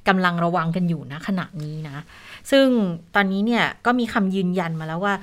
[0.08, 1.96] กำลังระวังกันอยู่นะขณะนี้นะ
[2.50, 2.66] ซึ่ง
[3.14, 5.14] ตอนนี้เนี่ยก็มีคำยืนยันมาแล้วว่า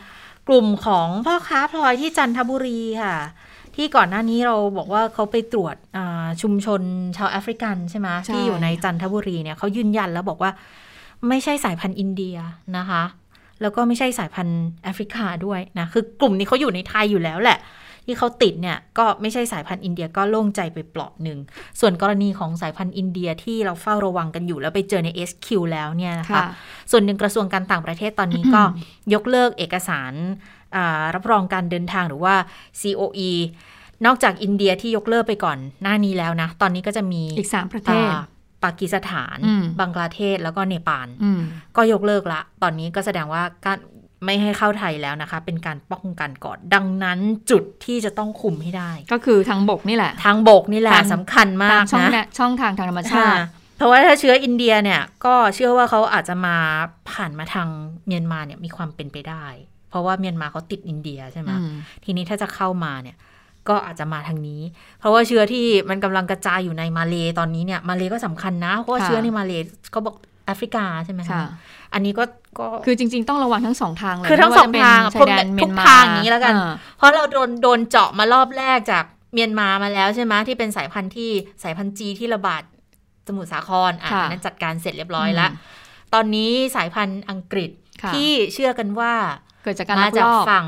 [0.48, 3.18] กลุ่มของพ่อค้าพลอยที่จันทบุรีค่ะ
[3.76, 5.76] ที่ก่อนหน้านี้เราบอกว่าเขาไปตรวจ
[6.42, 6.82] ชุมชน
[7.18, 10.52] ชาวแอฟริกันใช่ไหมที่อยู่ในจันทบุรีเนี่ยเขายืนยันแล้วบอกว่า
[11.28, 12.38] ไม่ใช่สายพันธุ์อินเดีย
[12.78, 13.04] นะคะ
[13.62, 17.60] แล้วก็ไม่ใช่สายพันธุ์แอฟริกาด้วยนะ คือกลุ่มนี้เขาอยู่ในไทยอยู่แล้วแหละ
[18.06, 21.40] ที่เขาติดเนี่ยก็ไม่ใช่สายพันธุ์อินเดียก็โล่งใจไปเปลาะหนึ่ง
[21.80, 26.46] ส่วนกรณีของสายพันธุ์อินเดียที่เราเฝ้าระวังกันอยู่แล้วไปเจอใน SQ แล้วเนี่ยนะคะค่ะ
[26.92, 28.62] ส่วนหนึ่งกระทรวงการต่างประเทศตอนนี้ก็
[29.14, 30.14] ยกเลิกเอกสาร
[30.76, 32.36] อ่ารับรองการเดินทางหรือว่า
[32.82, 33.30] COE
[34.06, 38.24] นอกจากอินเดียที่ยกเลิกไปก่อนหน้านี้แล้วนะ ตอนนี้ก็จะมีอีกสามประเทศอ่า
[38.64, 41.42] ปากีสถานอืมบังกลาเทศแล้วก็เนปาลอืม
[41.78, 43.78] ก็ยกเลิกละ ตอนนี้ก็แสดงว่าการ
[44.26, 47.20] ไม่ให้เข้าไทยแล้วนะคะ เป็นการป้องกันก่อน ดังนั้น
[47.52, 53.48] จุดที่จะต้องคุมให้ได้ ก็คือทางบกนี่แหละ ทางบกนี่แหละตามสำคัญมาตามกช่องนะเนี่ยช่องทางทางธรรมชาติค่ะ
[53.78, 56.56] เพราะว่าถ้าเชื้ออินเดียเนี่ย ก็เชื่อว่าเขาอาจจะมา
[57.12, 57.68] ผ่านมาทาง
[58.08, 59.46] เมียนมาเนี่ยมีความเป็นไปได้
[59.90, 61.70] เพราะว่าเมียนมาเขาติดอินเดียใช่ไหมอืม
[62.04, 63.18] ทีนี้ถ้าจะเข้ามาเนี่ย
[63.70, 64.62] ก็อาจจะมาทางนี้
[65.00, 69.54] เพราะว่าเชื้อที่มันกำลังกระจายอยู่ในมาเลตอนนี้เนี่ยมาเลก็สำคัญนะเพราะว่าค่ะเชื้อในมาเล
[69.96, 70.16] ก็บอก
[70.46, 71.44] แอฟริกาใช่ไหมค่ะ
[71.94, 72.24] อันนี้ก็
[72.60, 79.04] ก็คือจริง ๆ ต้องระวังทั้งสองทางเลยคือทั้งไม่ว่สองทางจะเป็นชายแดนผมเมีทุยนกมาทางอย่างนี้แล้วกันอ่าเพราะเราโดนโดนเจาะมารอบแรกจาก
[79.34, 81.32] เมียนมามาแล้วใช่ไหมที่เป็นสายพันธุ์ที่
[81.64, 82.64] สายพันธุ์จีที่ระบาด
[83.28, 85.78] สมุทรสาครอะค่ะอันนั้นจัดการเสร็จเรียบร้อยแล้วอืม
[86.14, 87.72] ตอนนี้สายพันธุ์อังกฤษ
[88.04, 89.14] ค่ะที่เชื่อกันว่า
[89.64, 90.68] เกิดจากการมาลักจากลอบฝั่ง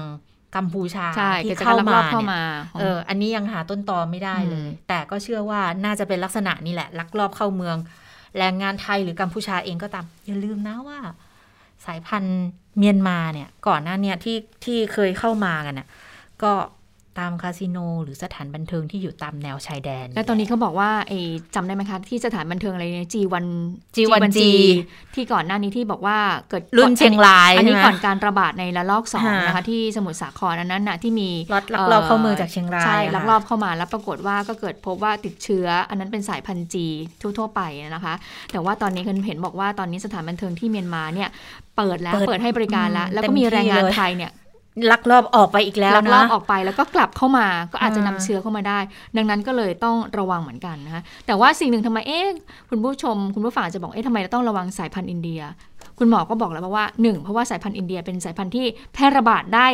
[0.56, 2.44] กัมพูชาใช่ที่เกิดจากการลักลอบเข้าเนี่ยมา
[2.80, 7.78] เอออันนี้ยังหาต้นตอไม่ได้เลยอืมแต่ก็เชื่อว่าน่าจะเป็นลักษณะนี้แหละ ลักลอบเข้าเมือง
[8.38, 11.00] แรงงานไทยหรือกัมพูชาเองก็ตาม อย่าลืมนะว่า
[11.86, 12.40] สายพันธุ์
[12.78, 15.88] เมียนมาเนี่ย ก่อนหน้าเนี่ยที่ที่เคยเข้ามากันน่ะ
[16.44, 16.52] ก็
[17.20, 21.20] ตามคาสิโน หรือสถานบันเทิงที่อยู่ตามแนวชายแดน แล้วตอนนี้เขาบอกว่าไอ้
[21.56, 23.46] จำได้ไหมคะ ที่สถานบันเทิงอะไรเนี่ย G1
[23.96, 24.40] G1G
[25.16, 26.18] ที่ก่อนหน้านี้ที่บอกว่า
[26.50, 36.86] เกิดรุ่นเชียงรายอันนี้ใช่ไหมก่อนการระบาดในระลอกสองฮะนะคะที่สมุทรสาครอันนั้นน่ะที่มีลักลักลอบเข้าเมืองจากเชียงรายใช่อะค่ะลักลอบเข้ามาแล้วปรากฏว่าก็เกิดพบว่าติดเชื้อ อันนั้นเป็นสายพันธุ์จี
[37.38, 37.62] ทั่วๆไป
[37.96, 38.14] นะคะ
[38.52, 41.30] แต่ว่าตอนนี้คุณเห็นบอกว่าตอนนี้สถานบันเทิงที่เมียนมาเนี่ย
[41.78, 44.32] เปิดแล้วเปิดเปิดให้บริการแล้วอืมแล้วก็มีเต็มที่แรงงานเลยไทยเนี่ย
[44.92, 48.80] ลักลอบออกไปอีกแล้วลักลอบนะออกไปแล้วก็กลับเข้ามาก็อาจจะนำอ่าเชื้อเข้ามาได้
[49.18, 52.28] ดังนั้นก็เลยต้องระวังเหมือนกันนะคะแต่ว่าสิ่งหนึ่งทำไมเอ๊ะ
[52.70, 55.42] คุณผู้ชม คุณผู้ฟังอาจจะบอกเอ๊ะทำไมเราต้องระวังสายพันธุ์อินเดีย
[56.00, 59.68] คุณหมอก็บอกแล้วว่าหนึ่งเพราะว่าสายพันธุ์อินเดียเป็นสายพันธุ์ที่แพร่ระบาดได้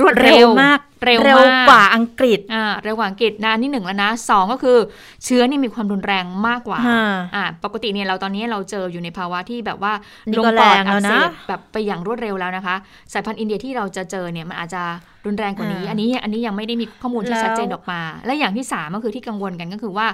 [0.00, 4.78] รวดเร็เร็ววมาก เร็วเร็วมากกว่าอังกฤษอ่าเร็วกว่าอังกฤษนะอันนี่หนึ่งแล้วนะสองก็คือ
[5.24, 9.92] เชื้อนี่มีความรุนแรงมากกว่าอ่าอ่าปกติเนี่ยเราตอนนี้เราเจออยู่ในภาวะที่แบบว่า
[10.28, 12.76] นี่ลงก็ปอดแรงอัแล้วกนะเสบแบบไปอย่างรวดเร็วแล้วนะคะ
[13.12, 14.82] สายพันธุ์อินเดียที่เราจะเจอเนี่ยมันอาจจะ
[15.26, 20.06] รุนแรงกว่านี้อ่าอันนี้อันนี้ยังไม่ได้มีข้อมูลที่แล้วชัดเจนออกมา และอย่างที่สามก็คือที่กังวลกันก็คือว่า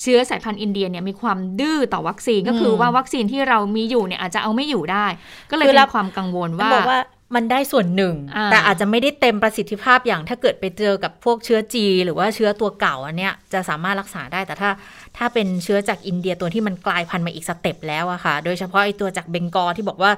[0.00, 5.06] เชื้อสายพันธุ์อินเดียเนี่ยมีความดื้อต่อวัคซีนก็คือว่าวัคซีนที่เรามีอยู่เนี่ยอาจจะเอาไม่อยู่ได้
[5.50, 6.98] ก็เลยคือเป็นความกังวลว่าเราต้องบอกว่า
[7.34, 14.70] มันได้ส่วนหนึ่งอ่าแต่อาจจะไม่ได้เต็มประสิทธิภาพอย่างถ้าเกิดไปเจอกับพวกเชื้อ G หรือว่าเชื้อตัวเก่าอันเนี้ยจะสามารถรักษาได้แต่ถ้า
[15.16, 20.10] ถ้าเป็นเชื้อจากอินเดียตัวที่มันกลายพันธุ์มาอีก step แล้วอะค่ะ โดยเฉพาะไอตัวจากเบงกอลที่บอกว่า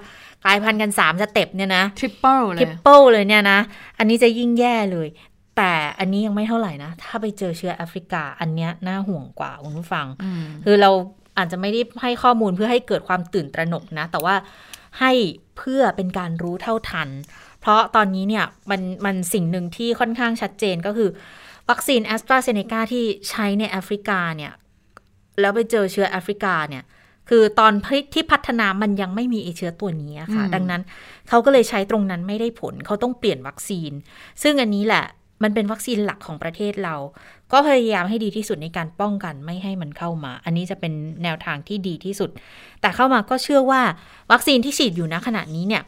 [0.45, 3.59] กลายพันธุ์กันสาม step เนี่ยนะ triple เล triple เลยเนี่ยนะ
[3.99, 5.09] อันนี้จะยิ่งแย่เลย
[5.57, 10.91] แต่อันนี้ยังไม่เท่าไหร่นะ ถ้าไปเจอเชื้อแอฟริกาอันเนี้ยน่าห่วงกว่าคุณผู้ฟังอืมคือเรา
[11.39, 14.35] อาจจะไม่ได้ให้ข้อมูลเพื่อให้เกิดความตื่นตระหนกนะ แต่ว่า
[14.99, 15.13] ให้
[15.57, 17.09] เพื่อเป็นการรู้เท่าทัน
[17.61, 21.11] เพราะตอนนี้เนี่ยมันมันสิ่งหนึ่งที่ค่อนข้างชัดเจนก็คือ
[21.71, 24.53] วัคซีนแอสตราเซเนกาที่ใช้ในแอฟริกาเนี่ย
[25.41, 26.85] แล้วไปเจอเชื้อแอฟริกาเนี่ย
[27.29, 27.73] คือตอน
[28.15, 30.83] ที่พัฒนามันยังไม่มีไอเชื้อตัวนี้อะค่ะอืมดังนั้น
[31.29, 33.93] เขาก็เลยใช้ตรงนั้นไม่ได้ผล เขาต้องเปลี่ยนวัคซีน
[34.43, 35.05] ซึ่งอันนี้แหละ
[35.43, 36.97] มันเป็นวัคซีนหลักของประเทศเรา
[37.53, 42.31] ก็พยายามให้ดีที่สุดในการป้องกันไม่ให้มันเข้ามา อันนี้จะเป็นแนวทางที่ดีที่สุด
[42.81, 43.83] แต่เข้ามาก็เชื่อว่า
[44.33, 45.85] วัคซีนที่ฉีดอยู่ณขณะนี้เนี่ย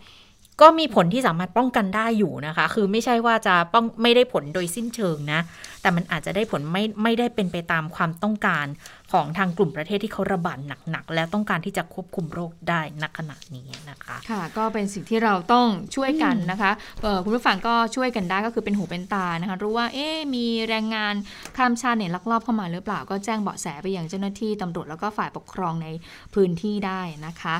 [0.61, 5.40] ก็มีผลที่สามารถป้องกันได้อยู่นะคะ คือไม่ใช่ว่าจะป้องไม่ได้ผลโดยสิ้นเชิงนะ
[5.80, 8.66] แต่มันอาจจะได้ผลไม่ไม่ได้เป็นไปตามความต้องการ
[9.12, 10.58] ของทางกลุ่มประเทศที่เขาระบาด
[10.90, 16.70] หนักๆและต้องการที่จะควบคุมโรคได้ณขณะนี้นะคะค่ะ ก็เป็นสิ่งที่เราต้องช่วยกันนะคะ
[17.02, 21.14] เออคุณผู้ฟังก็ช่วยกันได้ก็คือเป็นหูเป็นตานะคะรู้ว่าเอ๊มีแรงงาน
[21.56, 25.88] ข้ามชาติเนี่ยลักลอบเข้ามาหรือเปล่า ก็แจ้งเบาะแสไปยังเจ้าหน้าที่ตำรวจแล้วก็ฝ่ายปกครองใน
[26.34, 27.54] พื้นที่ได้นะคะ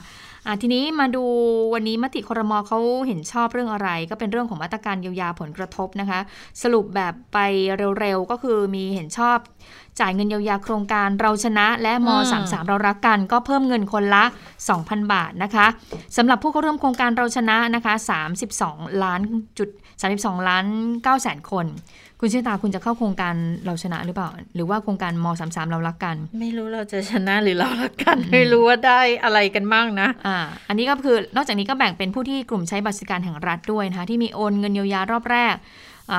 [0.47, 1.25] อะทีนี้มาดู
[1.75, 6.21] วันนี้มติครมเขาเห็นชอบเรื่องอะไร ก็เป็นเรื่องของมาตรการเยียวยาผลกระทบนะคะ
[6.63, 7.39] สรุปแบบไป
[8.01, 9.39] เร็วๆก็คือมีเห็นชอบ
[10.01, 14.25] จ่ายเงินเยียวยาโครงการเราชนะและมอืม33 เรารักกัน ก็เพิ่มเงินคนละ
[14.69, 15.67] 2,000 บาทนะคะ
[16.17, 17.95] สำหรับผู้เข้าร่วมโครงการเราชนะนะคะ
[18.49, 19.21] 32 ล้าน
[19.59, 19.69] จุด
[20.09, 20.65] 32 ล้าน
[20.95, 21.67] 9แสนคน
[22.21, 23.35] คุณเชษตาคุณจะเข้าโครงการ
[23.65, 30.39] เราชนะหรือเปล่า หรือว่าโครงการม 33 เรารักกัน ไม่รู้เราจะชนะหรือเราละกัน ไม่รู้ว่าได้อะไรกันบ้างนะอ่า
[30.69, 35.61] อันนี้ก็คือนอกจากนี้ก็แบ่งเป็นผู้ที่กลุ่มใช้บัตรสวัสดิการแห่งรัฐด้วยนะคะที่มีโอนเงินเยียวยารอบแรกอ่า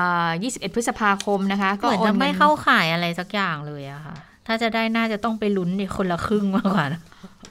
[0.02, 4.14] 21 พฤษภาคมนะคะ ก็ก็เหมือนโอนจะเงินไม่เข้าข่ายอะไรสักอย่างเลยอะค่ะ
[4.46, 7.00] ถ้าจะได้น่าจะต้องไปลุ้นในคนละครึ่งมากกว่านะ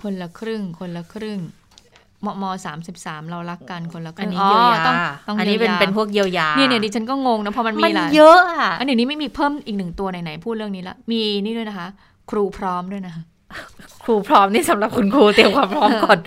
[0.04, 1.40] คนละครึ่ง คนละครึ่ง
[2.26, 4.96] มมสามสิบสามเรารักกันคนละคอันรึ่งนี้เยียวยาต้อง
[5.28, 11.88] ต้องอันนี้เป็นยียวยาเป็นพวกเยียวยาเนี่ยเนี่ยดิฉันก็งงนะเพอมันมีมันหลายเยอะอะอันเดี๋ยวนี้ไม่มีเพิ่มอีกหนึ่งตัวไหนๆพูดเรื่องนี้ละมีนี่ด้วยนะคะ
[12.30, 13.24] ครูพร้อมด้วยนะคะ
[14.04, 16.20] ครูพร้อมนี่สำหรับคุณครูเตรียมความพร้อมก่อน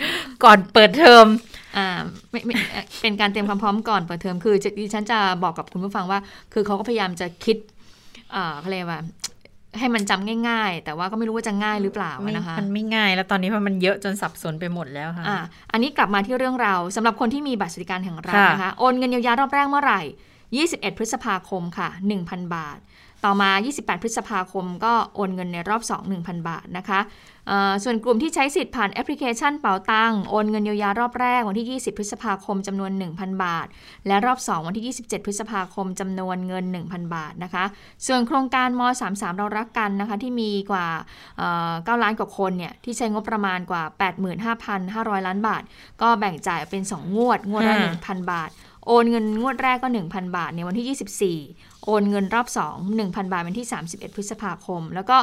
[0.44, 1.26] ก่อนเปิดเทอม
[1.76, 1.88] อ่า
[2.30, 6.18] ไม่ไม่เอ่อเป็นการเตรียมความพร้อมก่อนเปิดเทอมคือจะดิฉันจะบอกกับคุณผู้ฟังว่า
[6.52, 7.56] คือเขาก็พยายามจะคิด
[8.32, 9.00] เอ่อเขาเรียกว่า
[9.78, 15.38] ให้มันจำง่าย ๆ แต่ว่าก็ไม่รู้ว่าจะง่ายหรือเปล่าไม่นะคะ มันไม่ง่าย แล้วตอนนี้มันเยอะจนสับสนไปหมดแล้วค่ะอะ
[15.72, 20.02] อันนี้กลับมาที่เรื่องเราวสำหรับคนที่มีบัตรสวัสดิการแห่งรัฐค่ะนะคะ โอนเงินเยียวยารอบแรกเมื่อไหร่
[20.64, 21.88] 21 พฤษภาคมค่ะ
[22.22, 22.78] 1,000 บาท
[23.26, 25.92] ต่อมา 28 พฤษภาคมก็โอนเงินในรอบ 2
[26.26, 27.00] 1,000 บาทนะคะ
[27.48, 33.66] เอ่อส่วนกลุ่มที่ใช้สิทธิ์ผ่านแอปพลิเคชันเป๋าตังโอนเงินเยียวยารอบแรกวันที่ 20 พฤษภาคมจำนวน 1,000 บาท
[34.06, 37.64] และรอบ 2 วันที่ 27 พฤษภาคมจำนวนเงิน 1,000 บาทนะคะ
[38.06, 40.86] ส่วนโครงการม 33 เรารักกันนะคะที่มีกว่า
[41.38, 43.82] เอ่อ9ล้านกว่าคนเนี่ยที่ใช้งบประมาณกว่า
[44.40, 45.62] 85,500 ล้านบาท
[46.02, 48.50] ก็แบ่งจ่ายเป็น 2 งวด งวดละค่ะ1,000 บาท
[48.88, 55.18] โอนเงินงวดแรกก็ 1,000 บาทในวันที่ 24 โอนเงินรอบ 2 1,000 บาทวันที่ 31 พฤษภาคม แล้วก็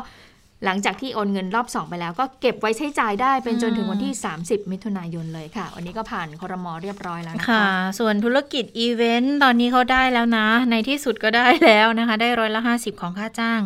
[0.65, 7.67] หลังจากที่โอนเงินรอบ 2 ไปแล้วก็เก็บไว้ใช้จ่ายได้เป็นจนถึงวันที่ 30 มิถุนายนเลยค่ะ วันนี้ก็ผ่านครมอเรียบร้อยแล้วนะคะค่ะ
[7.99, 13.61] ส่วนธุรกิจอีเวนต์ตอนนี้เขาได้แล้วนะ ในที่สุดก็ได้แล้วนะคะ ได้ร้อยละ 50 ของค่าจ้าง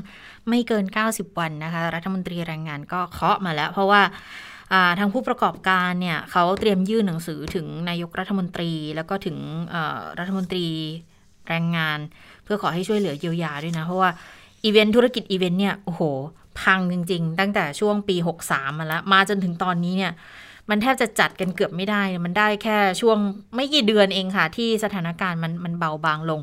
[0.50, 4.02] ไม่เกิน 90 วันนะคะ รัฐมนตรีแรงงานก็เคาะมาแล้ว เพราะว่า
[5.00, 9.38] ทางผู้ประกอบการเนี่ยเขาเตรียมยื่นหนังสือถึงนายกรัฐมนตรี แล้วก็ถึง
[10.20, 10.68] รัฐมนตรี
[11.48, 12.00] แรงงาน
[12.44, 14.10] เพื่อขอให้ช่วยเหลือเยียวยาด้วยนะ เพราะว่า
[14.64, 16.02] อีเวนต์ธุรกิจอีเวนต์เนี่ยโอ้โห
[16.62, 18.16] พังจริง ๆ ตั้งแต่ช่วงปี
[18.48, 20.14] 63 มาแล้ว มาจนถึงตอนนี้เนี่ย
[20.70, 23.18] มันแทบจะจัดกันเกือบไม่ได้ มันได้แค่ช่วง
[23.56, 26.42] ไม่กี่เดือนเองค่ะ ที่สถานการณ์มันมันเบาบางลง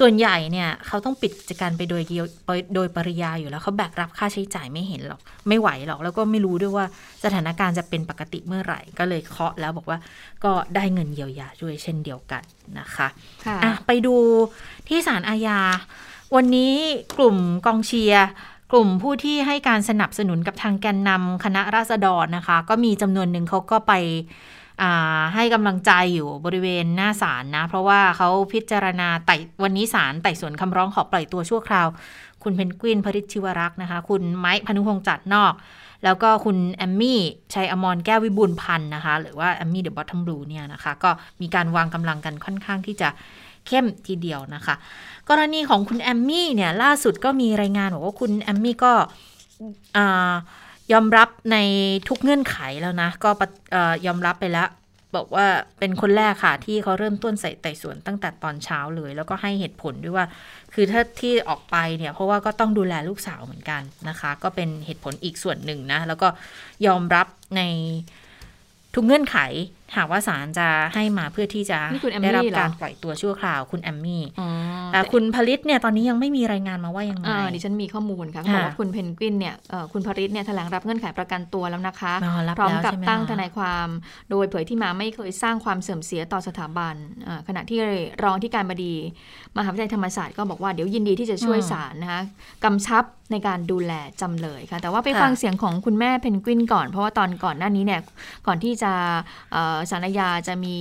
[0.00, 2.24] ส่วนใหญ่เนี่ยเขาต้องปิดกิจการไปโดยเดียว
[2.74, 6.86] โดยปริยายอยู่แล้วเขาแบกรับค่าใช้จ่ายไม่เห็นหรอกไม่ไหวหรอก แล้วก็ไม่รู้ด้วยว่า
[7.24, 9.98] สถานการณ์จะเป็นปกติเมื่อไหร่ ก็เลยเคาะแล้วบอกว่า
[10.44, 12.42] ก็ได้เงินเยียวยาด้วยเช่นเดียวกัน
[12.78, 13.08] นะคะ
[13.46, 14.14] ค่ะอะไปดู
[14.88, 15.60] ที่ศาลอาญา
[16.34, 16.74] วันนี้
[17.16, 18.26] กลุ่มกองเชียร์
[18.72, 23.92] กลุ่มผู้ที่ให้การสนับสนุนกับทางแกนนำคณะราษฎรนะคะ ก็มีจำนวนหนึ่งเขาก็ไป
[25.34, 31.88] ให้กำลังใจอยู่บริเวณหน้าศาลนะ เพราะว่าเขาพิจารณาไต่วันนี้ศาลไต่สวนคำร้องขอปล่อยตัวชั่วคราว
[32.42, 35.52] คุณเพนกวินพริชชิวรักษ์นะคะ คุณไม้พนุพงษ์จัดนอก
[36.04, 37.20] แล้วก็คุณแอมมี่
[37.54, 41.10] ชัยอมรแก้ววิบูลพันธ์นะคะ หรือว่าแอมมี่เดอะบอททอมบลูเนี่ยนะคะ ก็
[41.40, 43.08] มีการวางกำลังกันค่อนข้างที่จะ
[43.70, 44.74] เข้มทีเดียวนะคะ
[45.28, 48.92] กรณีของคุณแอมมี่เนี่ยล่าสุดก็มีรายงานบอกว่าคุณแอมมี่ก็
[50.92, 51.56] ยอมรับใน
[52.08, 53.46] ทุกเงื่อนไขแล้วนะ ก็ปะ
[54.06, 54.68] ยอมรับไปแล้ว
[55.16, 55.46] บอกว่า
[55.78, 60.26] เป็นคนแรกค่ะ ที่เขาเริ่มต้นใส่ไต่สวนตั้งแต่ตอนเช้าเลย แล้วก็ให้เหตุผลด้วยว่า
[60.74, 66.28] คือถ้าที่ออกไปเนี่ยเพราะว่าก็ต้องดูแลลูกสาวเหมือนกันนะคะ ก็เป็นเหตุผลอีกส่วนหนึ่งนะ แล้วก็
[66.86, 67.62] ยอมรับใน
[68.94, 69.36] ทุกเงื่อนไข
[69.96, 74.48] หากว่าศาลจะให้มาเพื่อที่จะนี่คุณแอมมี่ได้รับเหรอการปล่อยตัวชั่วคราวคุณแอมมี่อ๋อ
[74.92, 83.88] แต่คุณผลิตเนี่ยตอนนี้ยังไม่มีรายงานมาว่ายังไงอ่าดิฉันมีข้อมูลค่ะเขาบอกว่าคุณเพนกวินเนี่ยเอ่อคุณพริตเนี่ยแถลงรับเงื่อนไขประกันตัวแล้วนะคะอ๋อรับพร้อมแล้วกับใช่ไหมตั้งคะทนายความ
[84.30, 86.94] โดยเผยที่มาไม่เคยสร้างความเสื่อมเสียต่อสถาบัน
[87.26, 87.78] อ่าขณะที่
[88.24, 88.94] รองที่การบดี
[89.56, 92.22] มหาวิทยาลัยธรรมศาสตร์ก็บอกว่าเดี๋ยวยินดีที่จะช่วยศาลนะคะ
[92.64, 98.00] กำชับ ในการดูแลจำเลยค่ะ แต่ว่าไปค่ะฟังเสียงของคุณแม่เพนกวินก่อน เพราะว่าตอนก่อนหน้านี้เนี่ย
[98.46, 98.92] ก่อนที่จะ
[99.52, 100.76] เอ่อศาลอาญาจะมี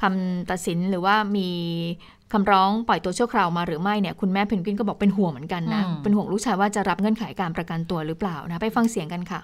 [0.00, 1.48] คำตัดสินหรือว่ามี
[2.32, 9.40] คำร้องปล่อยตัวชั่วคราวมาหรือไม่เนี่ยคุณแม่เพนกวินก็บอกเป็นห่วงเหมือนกันนะอืมเป็นห่วงลูกชายว่าจะรับเงื่อนไขการประกันตัวหรือเปล่านะไปฟังเสียงกันค่ะ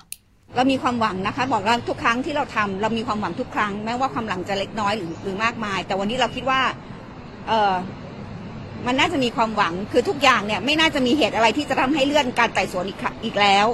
[0.57, 6.61] เรามีความหวังนะคะ บอกว่าทุกครั้งที่เราทำเรามีความหวังทุกครั้งแม้ว่าความหลังจะเล็กน้อยหรือหรือมากมาย แต่วันนี้เราคิดว่า
[7.49, 7.75] เออ
[8.87, 13.67] มันน่าจะมีความหวังคือทุกอย่างเนี่ยไม่น่าจะมีเหตุอะไรที่จะทำให้เลื่อนการไต่สวนอีกอีกแล้ว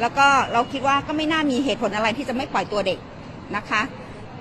[0.00, 2.98] แล้วก็เราคิดว่าก็ไม่น่ามีเหตุผลอะไรที่จะไม่ปล่อยตัวเด็ก
[3.56, 3.82] นะคะ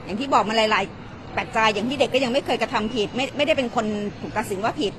[0.04, 3.86] อย่างที่บอกมาหลายๆปัจจัยอย่างที่เด็กก็ยังไม่เคยกระทำผิด ไม่ไม่ได้เป็นคน
[4.22, 4.94] ถูกตัดสินว่าผิด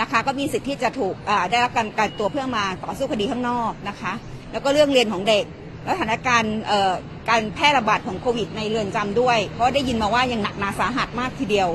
[0.00, 1.14] นะคะ ก็มีสิทธิ์ที่จะถูก
[1.50, 4.12] ได้รับการการตัวเพื่อมาต่อสู้คดีข้างนอกนะคะ
[4.52, 5.44] แล้วก็เรื่องเรียนของเด็ก
[5.84, 6.56] แล้วสถานการณ์
[7.28, 11.68] การแพร่ระบาดของโควิดในเรือนจำด้วย เพราะได้ยินมาว่ายังหนักหนาสาหัสมากทีเดียว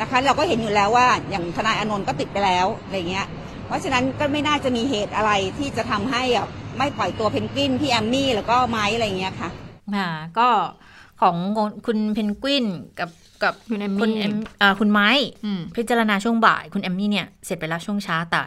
[0.00, 3.26] นะคะ เราก็เห็นอยู่แล้วว่าอย่างทนายอานนท์ก็ติดไปแล้วอะไรเงี้ย
[3.66, 6.46] เพราะฉะนั้นก็ไม่น่าจะมีเหตุอะไรที่จะทำให้อะ
[6.78, 9.50] ไม่ปล่อยตัวเพนกวินพี่แอมมี่แล้วก็ไม้อะไรเงี้ยค่ะ
[9.96, 10.48] ค่ะก็
[11.20, 11.36] ของ
[11.86, 12.66] คุณเพนกวิน
[12.98, 13.10] กับ
[13.42, 15.08] กับคุณแอมมี่คุณแอมอ่าคุณไม้
[15.44, 18.42] อืมพิจารณาช่วงบ่าย คุณแอมมี่เนี่ยเสร็จไปแล้วช่วงเช้าแต่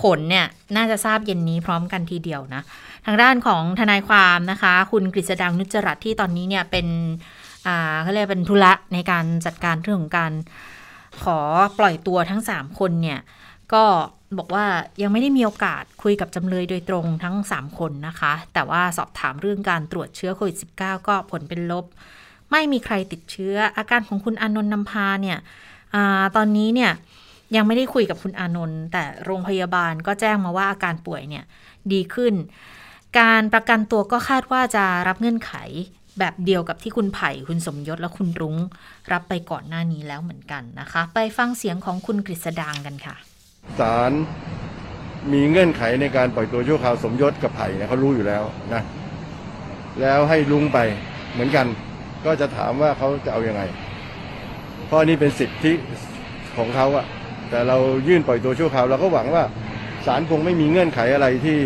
[0.00, 2.62] ผลเนี่ยน่าจะทราบเย็นนี้พร้อมกันทีเดียวนะ
[3.06, 6.86] ทางด้านของทนายความนะคะ คุณกฤษดังนุจรัตน์ที่ตอนนี้เนี่ยเป็น
[7.66, 10.32] อ่าเขาเรียกเป็นธุระในการจัดการเรื่องของการ
[11.22, 11.38] ขอ
[11.78, 13.20] ปล่อยตัวทั้ง 3 คนเนี่ย
[13.72, 13.84] ก็
[14.38, 14.66] บอกว่า
[15.02, 21.84] ยังไม่ได้มีโอกาสคุยกับจำเลยโดยตรงทั้ง 3 คนนะคะ แต่ว่าสอบถามเรื่องการตรวจเชื้อโควิด -19 ก็ผลเป็นลบ
[22.50, 25.38] ไม่มีใครติดเชื้อ อาการของคุณอานนท์นำพาเนี่ย
[25.94, 25.96] อ
[26.36, 26.92] ตอนนี้เนี่ย
[27.56, 31.44] ยังไม่ได้คุยกับคุณอานนท์แต่โรงพยาบาลก็แจ้งมาว่าอาการป่วยเนี่ย
[31.92, 32.34] ดีขึ้น
[33.18, 35.52] การประกันตัวก็คาดว่าจะรับเงื่อนไข
[36.20, 38.56] แบบเดียวกับที่คุณไผ่คุณสมยศและคุณรุ้ง
[39.12, 43.16] รับไปก่อนหน้านี้แล้วเหมือนกันนะคะ ไปฟังเสียงของคุณกฤษดางกันค่ะ
[43.78, 44.12] ศาล
[45.32, 48.42] มีเงื่อนไขในการปล่อยตัวชั่วคราวสมยศกับไผ่เนี่ยเขารู้อยู่แล้ว
[48.74, 48.82] นะ
[50.00, 50.78] แล้วให้ลุงไป
[51.32, 51.66] เหมือนกัน
[52.26, 53.62] ก็จะถามว่าเขาจะเอาอยัางไง
[54.86, 55.72] เพราะนี่เป็นสิทธิ
[56.56, 57.06] ของเขาอะ
[57.50, 57.76] แต่เรา
[58.08, 59.44] ยื่นปล่อยตัวชั่วคราวเราก็หวังว่า
[60.06, 61.60] ศาลคงไม่มีเงื่อนไขอะไรที่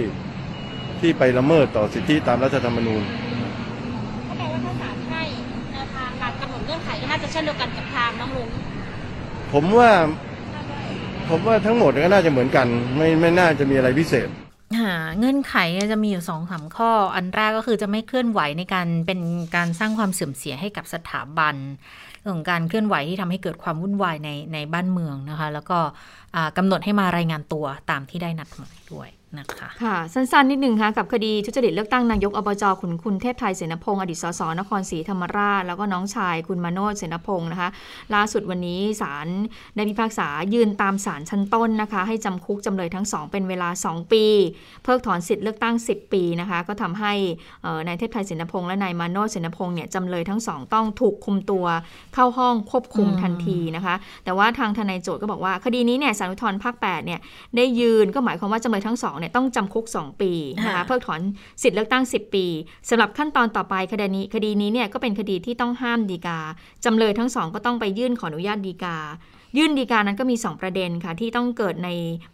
[1.00, 3.02] ที่ไปละเมิดต่อสิทธิตามรัฐธรรมนูญ
[7.34, 8.48] เช่นเดียวกันกับทางน้องลุง
[9.52, 9.90] ผมว่า
[11.30, 12.66] ผมว่าทั้งหมดก็น่าจะเหมือนกัน
[12.96, 14.28] ไม่ไม่น่าจะมีอะไรพิเศษ
[14.80, 15.56] หาเงื่อนไข
[15.92, 19.20] จะมีอยู่สองสามข้อ อันแรกก็คือจะไม่เคลื่อนไหวในการเป็น
[19.56, 21.54] การสร้างความเสื่อมเสียให้กับสถาบัน
[22.20, 25.78] เรื่องของการเคลื่อนไหวที่ทำให้เกิดความวุ่นวายในในบ้านเมืองนะคะ แล้วก็
[26.36, 29.08] อ่ากำหนดให้มารายงานตัวตามที่ได้นัดหมายด้วย
[29.38, 37.68] นะคะ ค่ะ สั้นๆ นิดหนึ่งค่ะกับคดีทุจริตเลือกตั้งนายกอบจขุนคุณเทพไทยเสนพงศ์อดีตสสนครศรีธรรมราช แล้วก็น้องชายคุณมาโนชเสนพงศ์นะคะ
[38.14, 39.28] ล่าสุดวันนี้ศาล
[39.74, 44.24] ได้พิพากษายืนตามศาลชั้นต้นนะคะ ให้จำคุกจำเลยทั้งสองเป็นเวลา 2 ปี
[44.82, 47.12] เพิกถอนสิทธิ์เลือกตั้ง 10 ปีนะคะ ก็ทำให้
[47.86, 51.66] นายเทพไทยเสนพงศ์และนายมาโนชเสนพงศ์เนี่ยจำเลยทั้งสองต้องถูกคุมตัว
[52.14, 57.20] เข้าห้องควบคุมมทันทีนะคะ แต่ว่าทางทนายโจทย์ก็บอกว่าคดีนี้เนี่ยศาลอุทธรภาค8เนี่ย
[57.56, 61.20] ได้ยืนก็หมายความว่าจำเลยทั้งสองเนี่ยต้องจำคุก 2 ปีนะคะค่ะเพิกถอน
[61.62, 62.46] สิทธิ์เลือกตั้ง 10 ปี
[62.88, 66.38] สำหรับขั้นตอนต่อไปคดีนี้คดีนี้เนี่ยก็เป็นคดีที่ต้องห้ามดีกา
[66.84, 68.96] จำเลยทั้งสองก็ต้องไปยื่นขออนุญาตดีกา
[69.58, 71.88] ยื่นดีกานั้นก็มี 2 ประเด็นค่ะที่ต้องเกิดใน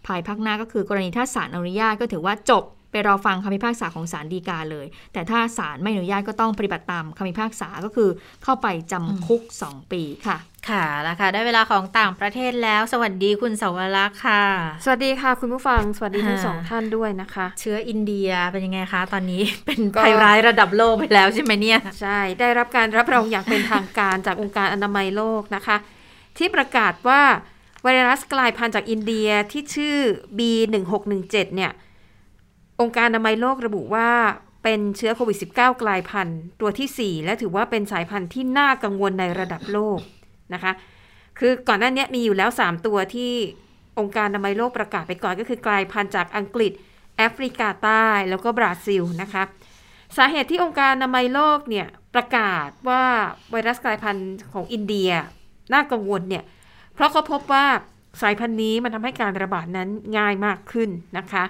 [0.07, 8.11] ภายภาคหน้าก็คือกรณีถ้าศาลอนุญาตก็ถือว่าจบ ไปรอฟังคำพิพากษาของศาลฎีกาเลย แต่ถ้าศาลไม่อนุญาตก็ต้องปฏิบัติตามคำพิพากษาก็คือ
[8.45, 10.39] เข้าไปจำคุก 2 ปีค่ะ
[10.71, 14.43] ค่ะแล้วค่ะ ได้เวลาของต่างประเทศแล้ว สวัสดีคุณสาวรักษ์ค่ะ
[14.85, 25.77] สวัสดีค่ะคุณผู้ฟัง สวัสดีทั้งค่ะสองท่านด้วยนะคะ เชื้ออินเดียเป็นยังไงคะ ตอนนี้เป็นก็ภัยร้ายระดับโลกไปแล้วใช่ไหมเนี่ย ใช่ ได้รับการรับรองอย่างเป็นทางการจากองค์การอนามัยโลกนะคะ
[26.39, 27.23] ที่ประกาศว่า
[27.83, 29.99] ไวรัสกลายพันธุ์จากอินเดียที่ชื่อ
[30.39, 31.73] B1617 เนี่ย
[32.81, 34.09] องค์การอนามัยโลกระบุว่า
[34.63, 40.01] เป็นเชื้อโควิด -19 กลายพันธุ์ตัวทีสี่ 4 และถือว่าเป็นสายพันธุ์ที่น่ากังวลในระดับโลก
[40.55, 40.73] นะคะ
[41.39, 43.33] คือก่อนหน้านี้มีอยู่แล้ว 3 ตัวที่
[43.99, 46.73] องค์การอนามัยโลกประกาศไปก่อนก็คือกลายพันธุ์จากอังกฤษ
[47.17, 49.43] แอฟริกาใต้แล้วก็บราซิลนะคะ
[50.17, 53.03] สาเหตุที่องค์การอนามัยโลกเนี่ยประกาศว่า
[53.51, 55.11] ไวรัสกลายพันธุ์ของอินเดีย
[55.73, 56.45] น่ากังวลเนี่ย
[56.95, 57.67] เพราะเขาพบว่า
[58.23, 61.45] สายพันธุ์นี้มันทำให้การระบาดนั้นง่ายมากขึ้นนะคะ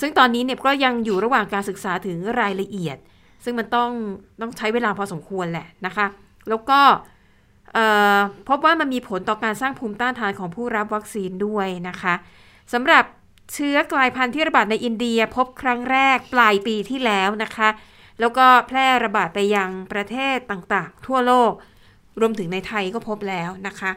[0.00, 2.98] ซึ่งตอนนี้เนี่ยก็ยังอยู่ระหว่างการศึกษาถึงรายละเอียด
[3.44, 3.90] ซึ่งมันต้อง
[4.40, 6.06] ต้องใช้เวลาพอสมควรแหละนะคะ
[6.48, 6.80] แล้วก็
[8.48, 12.14] พบว่ามันมีผลต่อการสร้างภูมิต้านทานของผู้รับวัคซีนด้วยนะคะ
[12.72, 13.04] สำหรับ
[13.52, 17.68] เชื้อกลายพันธุ์ที่ระบาดในอินเดียพบครั้งแรกปลายปีที่แล้วนะคะ
[18.20, 21.52] แล้วก็แพร่ระบาดไปยังประเทศต่างๆ ทั่วโลก
[22.20, 23.90] รวมถึงในไทยก็พบแล้วนะคะ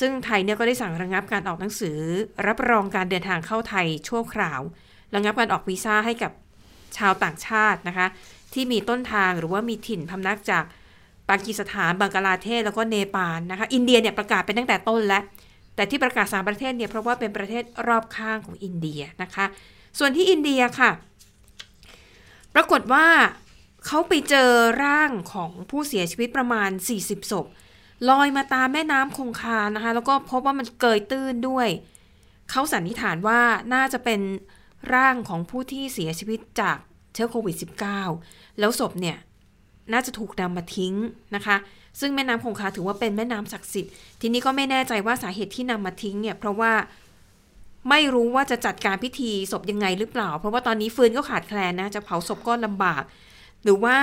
[0.00, 1.98] ซึ่งไทยเนี่ยก็ได้สั่งระงับการออกหนังสือ
[2.46, 4.60] รับรองการเดินทางเข้าไทยชั่วคราว
[5.14, 6.32] ระงับการออกวีซ่าให้กับ
[6.98, 8.06] ชาวต่างชาตินะคะ
[8.54, 10.64] ที่มีต้นทางหรือว่ามีถิ่นพำนักจาก
[11.28, 15.22] ปากีสถานบังกลาเทศแล้วก็เนปาลนะคะ อินเดียเนี่ยประกาศไปตั้งแต่ต้นแล้ว
[15.74, 19.44] แต่ที่ประกาศสามประเทศเนี่ยเพราะว่าเป็นประเทศรอบข้างของอินเดียนะคะ
[19.98, 20.90] ส่วนที่อินเดียค่ะ
[22.54, 23.06] ปรากฏว่า
[23.86, 24.50] เขาไปเจอ
[24.84, 27.46] ร่างของผู้เสียชีวิตประมาณ 40ศพ
[28.08, 31.68] ลอยมาตามแม่น้ำคงคานะคะ แล้วก็พบว่ามันเกยตื้นด้วย
[32.50, 33.40] เขาสันนิษฐานว่า
[33.74, 34.20] น่าจะเป็น
[34.94, 36.76] ร่างของผู้ที่เสียชีวิตจาก
[37.14, 37.56] เชื้อโควิด
[38.06, 39.16] -19 แล้วศพเนี่ย
[39.92, 40.94] น่าจะถูกนำมาทิ้ง
[41.34, 41.56] นะคะ
[42.00, 46.72] ซึ่งแม่น้ำคงคาถือว่าเป็นแม่น้ำศักดิ์สิทธิ์ ทีนี้ก็ไม่แน่ใจว่าสาเหตุที่นำมาทิ้งเนี่ยเพราะว่า
[47.88, 53.02] ไม่รู้ว่าจะจัดการพิธีศพยังไงหรือเปล่า เพราะว่าตอนนี้ฟืนก็ขาดแคลนนะ จะเผาศพก็ลำบาก
[53.64, 53.96] หรือว่า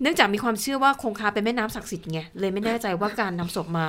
[0.00, 3.86] เนื่องจากมีความเชื่อว่าคงคาเป็นแม่น้ำศักดิ์สิทธิ์ไงเลยไม่แน่ใจว่าการนำศพมา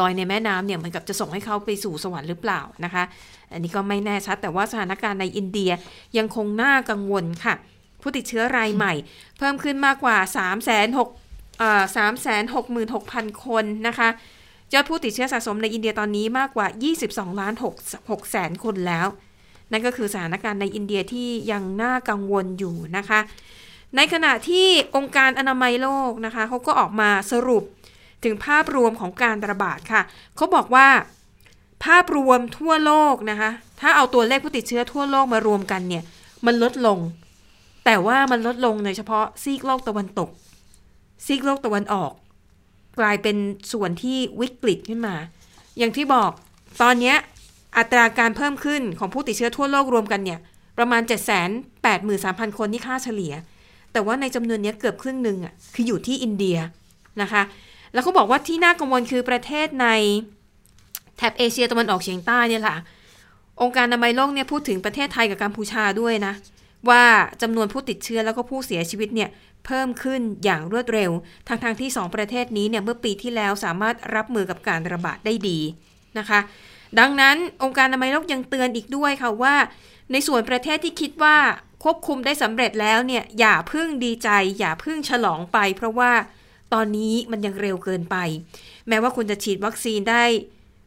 [0.00, 3.04] ลอยในแม่น้ำเนี่ยเหมือนกับจะส่งให้เขาไปสู่สวรรค์หรือเปล่านะคะ
[3.52, 5.70] อันนี้ก็ไม่แน่ชัด แต่ว่าสถานการณ์ในอินเดีย
[6.18, 7.54] ยังคงน่ากังวลค่ะ
[8.02, 8.92] ผู้ติดเชื้อรายใหม่
[9.38, 11.82] เพิ่มขึ้นมากกว่า 3 6 0 0 0เอ่อ
[12.82, 14.08] 366,000 คนนะคะ
[14.72, 16.66] ยอดผู้ติดเชื้อสะสมในอินเดียตอนนี้มากกว่า
[17.00, 19.06] 22 ล้าน6 6แสนคนแล้ว
[19.72, 23.20] นั่นก็คือสถานการณ์ในอินเดียที่ยังน่ากังวลอยู่นะคะ
[23.96, 24.66] ในขณะที่
[24.96, 27.64] องค์การอนามัยโลกนะคะเขาก็ออกมาสรุป
[28.24, 30.02] ถึงภาพรวมของการระบาดค่ะ
[30.36, 30.88] เขาบอกว่า
[31.84, 33.50] ภาพรวมทั่วโลกนะคะ
[33.80, 36.02] ถ้าเอาตัวเลขผู้ติดเชื้อทั่วโลกมารวมกันเนี่ย
[36.46, 36.98] มันลดลง
[37.84, 40.30] แต่ว่ามันลดลงในเฉพาะซีกโลกตะวันตก
[41.26, 42.12] ซีกโลกตะวันออก
[42.98, 43.36] กลายเป็น
[43.72, 45.14] ส่วนที่วิกฤตขึ้นมา
[45.78, 46.30] อย่างที่บอก
[46.82, 47.14] ตอนนี้
[47.78, 50.40] อัตราการเพิ่มขึ้นของผู้ติดเชื้อทั่วโลกรวมกันเนี่ย
[50.78, 51.02] ประมาณ
[51.80, 53.34] 783,000 คนที่ค่าเฉลี่ย
[53.92, 56.58] แต่ว่าในจำนวนนี้เกือบครึ่งหนึ่งอะคืออยู่ที่อินเดีย
[57.22, 57.42] นะคะ
[57.94, 59.86] แล้วเขาบอกว่าที่น่ากังวลคือประเทศใน
[61.16, 62.76] แถบเอเชียตะวันออกเฉียงใต้เนี่ยแหละ
[63.62, 66.34] องค์การอนามัยโลกเนี่ยพูดถึงประเทศไทยกับกัมพูชาด้วยนะ
[66.88, 67.02] ว่า
[67.42, 69.30] จำนวนผู้ติดเชื้อแล้วก็ผู้เสียชีวิตเนี่ย
[69.66, 71.10] เพิ่มขึ้นอย่างรวดเร็ว
[71.48, 75.58] ทางทางที่ 2 ประเทศนี้เนี่ยเมื่อปีที่แล้วสามารถรับมือกับการระบาดได้ดี
[76.18, 76.40] นะคะ
[76.98, 79.54] ดังนั้นองค์การอนามัยโลกยังเตือนอีกด้วยค่ะว่า
[80.12, 81.36] ในส่วนประเทศที่คิดว่า
[81.84, 84.28] ควบคุมได้สำเร็จแล้วเนี่ยอย่าพึ่งดีใจ
[84.58, 86.12] อย่าพึ่งฉลองไป เพราะว่า
[86.74, 88.16] ตอนนี้มันยังเร็วเกินไป
[88.88, 90.24] แม้ว่าคุณจะฉีดวัคซีนได้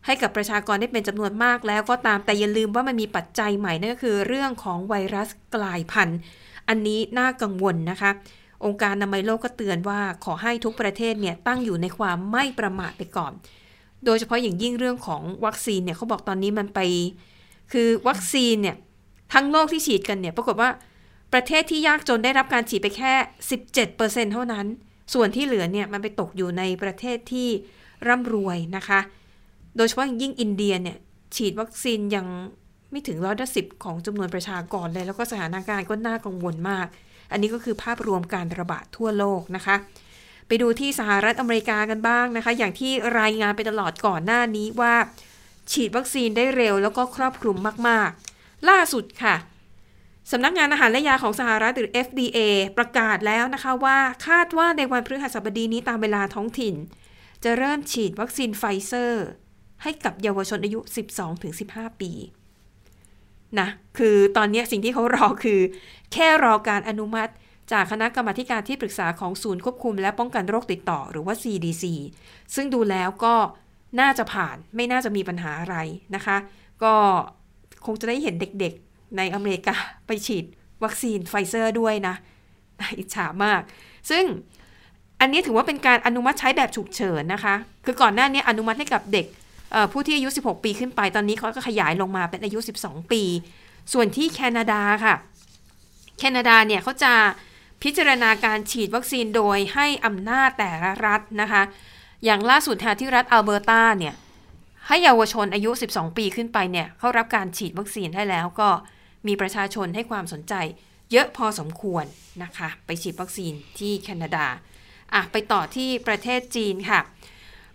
[0.06, 6.20] ให้กับประชากรได้เป็นจำนวนมากแล้วก็ตามแต่อย่าลืมว่ามันมีปัจจัยใหม่นั่นก็คือเรื่องของไวรัสกลายพันธุ์
[6.68, 8.12] อันนี้น่ากังวลนะคะ
[8.66, 13.32] องค์การนามัยโลกก็เตือนว่าขอให้ทุกประเทศเนี่ยตั้งอยู่ในความไม่ประมาทไปก่อน
[14.06, 16.80] โดยเฉพาะอย่างยิ่งเรื่องของวัคซีนเนี่ยเขาบอกตอนนี้มันไป
[17.72, 18.76] คือวัคซีนเนี่ย
[19.34, 20.70] ทั้งโลกที่ฉีดกันเนี่ยปรากฏว่า
[21.34, 23.14] ประเทศที่ยากจนได้รับการฉีดไปแค่
[23.74, 24.66] 17%เท่านั้น
[25.14, 27.50] ส่วนที่เหลือเนี่ยมันไปตกอยู่ในประเทศที่
[28.08, 29.00] ร่ำรวยนะคะ
[29.78, 30.98] โดยเฉพาะยิ่งอินเดียเนี่ย
[31.36, 32.26] ฉีดวัคซีนยัง
[32.92, 36.88] ไม่ถึงร้อยละสิบของจำนวนประชากรเลย แล้วก็สถานการณ์ก็น่ากังวลมาก
[37.32, 39.76] อันนี้ก็คือภาพรวมการระบาดทั่วโลกนะคะ
[40.48, 44.94] ไปดูที่สหรัฐอเมริกากันบ้างนะคะ อย่างที่รายงานไปตลอดก่อนหน้านี้ว่า
[45.72, 49.36] ฉีดวัคซีนได้เร็วแล้วก็ครอบคลุมมากๆ ล่าสุดค่ะ
[50.32, 52.40] สำนักงานอาหารและยาของสหรัฐหรือ FDA
[52.78, 53.98] ประกาศแล้วนะคะว่า
[54.28, 56.76] คาดว่าในวันพฤหัสบดีนี้ตามเวลาท้องถิ่น
[57.44, 59.26] จะเริ่มฉีดวัคซีนไฟเซอร์
[59.84, 60.80] ให้กับเยาวชนอายุ
[61.40, 62.12] 12-15 ปี
[63.60, 63.68] นะ
[63.98, 65.60] คือตอนนี้สิ่งที่เขารอคือ
[66.14, 67.32] แค่รอการอนุมัติ
[67.72, 71.84] จากคณะกรรมาการที่ปรึกษาของศูนย์ควบคุมและป้องกันโรคติดต่อหรือว่า CDC
[72.56, 73.36] ซึ่งดูแล้วก็
[74.00, 75.76] น่าจะผ่านไม่น่าจะมีปัญหาอะไร
[76.16, 76.38] นะคะ
[76.84, 76.94] ก็
[77.86, 78.74] คงจะได้เห็นเด็ก
[79.18, 79.76] ในอเมริกา
[80.08, 80.46] ไปฉีด
[80.84, 82.16] วัคซีนไฟเซอร์ด้วยนะ
[82.80, 83.62] น่าอิจฉามาก
[84.10, 84.24] ซึ่ง
[85.22, 87.56] อันนี้ถือว่าเป็นการอนุมัติใช้แบบฉุกเฉินนะคะ
[87.86, 89.26] คือก่อนหน้านี้อนุมัติให้กับเด็ก
[89.92, 93.24] ผู้ที่อายุ 16 ปีขึ้นไป ตอนนี้เขาก็ขยายลงมาเป็นอายุ 12 ปี
[93.94, 95.16] ส่วนที่แคนาดาค่ะ
[96.20, 97.14] แคนาดาเนี่ยเขาจะ
[97.84, 101.62] พิจารณาการฉีดวัคซีนโดยให้อำนาจแต่ละรัฐนะคะ
[102.26, 104.14] อย่างล่าสุดค่ะที่รัฐอัลเบอร์ตาเนี่ย
[104.88, 108.70] ให้เยาวชนอายุ 12 ปีขึ้นไปเนี่ยเขารับการฉีดวัคซีนได้แล้วก็
[109.28, 110.54] มีประชาชนให้ความสนใจ
[111.12, 112.06] เยอะพอสมควร
[112.44, 114.46] นะคะ ไปฉีดวัคซีนที่แคนาดา
[115.14, 117.00] อะไปต่อที่ประเทศจีนค่ะ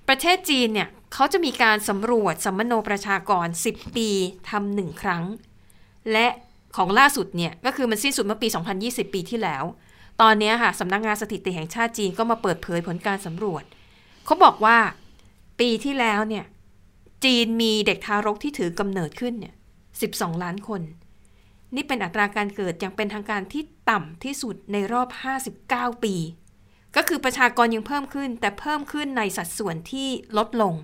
[0.08, 4.08] ประเทศจีนเนี่ยเขาจะมีการสำรวจสัมมโนประชากร 10 ปี
[4.50, 5.24] ทำหนึ่งครั้ง
[6.12, 6.26] และ
[6.76, 8.48] ของล่าสุดเนี่ยก็คือมันสิ้นสุดเมื่อปี
[8.80, 9.64] 2020 ปีที่แล้ว
[10.20, 13.64] ตอนนี้ค่ะสำนักงานสถิติแห่งชาติจีนก็มาเปิดเผยผลการสำรวจ
[14.24, 14.78] เขาบอกว่า
[15.60, 16.44] ปีที่แล้วเนี่ย
[17.24, 19.54] จีนมีเด็กทารกที่ถือกำเนิดขึ้นเนี่ย
[19.98, 20.80] 12 ล้านคน
[21.74, 25.08] นี่เป็นอัตราการเกิดอย่างเป็นทางการที่ต่ำที่สุดในรอบ
[25.56, 26.14] 59 ปี
[26.96, 30.08] ก็คือประชากรยังเพิ่มขึ้น แต่เพิ่มขึ้นในสัดส่วนที่
[30.38, 30.74] ลดลง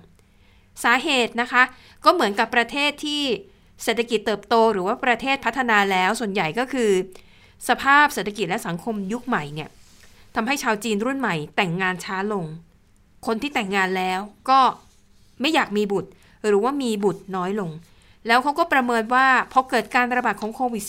[0.83, 1.63] สาเหตุนะคะ
[2.05, 3.21] ก็เหมือนกับประเทศที่
[3.83, 6.91] เศรษฐกิจเติบโต หรือว่าประเทศพัฒนาแล้วส่วนใหญ่ก็คือ
[7.69, 9.69] สภาพเศรษฐกิจและสังคมยุคใหม่เนี่ย
[10.35, 12.45] ทำให้ชาวจีนรุ่นใหม่ แต่งงานช้าลง
[13.25, 14.19] คนที่แต่งงานแล้ว
[14.49, 14.59] ก็
[15.41, 16.09] ไม่อยากมีบุตร
[16.47, 17.69] หรือว่ามีบุตรน้อยลง
[18.27, 20.83] แล้วเขาก็ประเมินว่าพอเกิดการระบาดของโควิด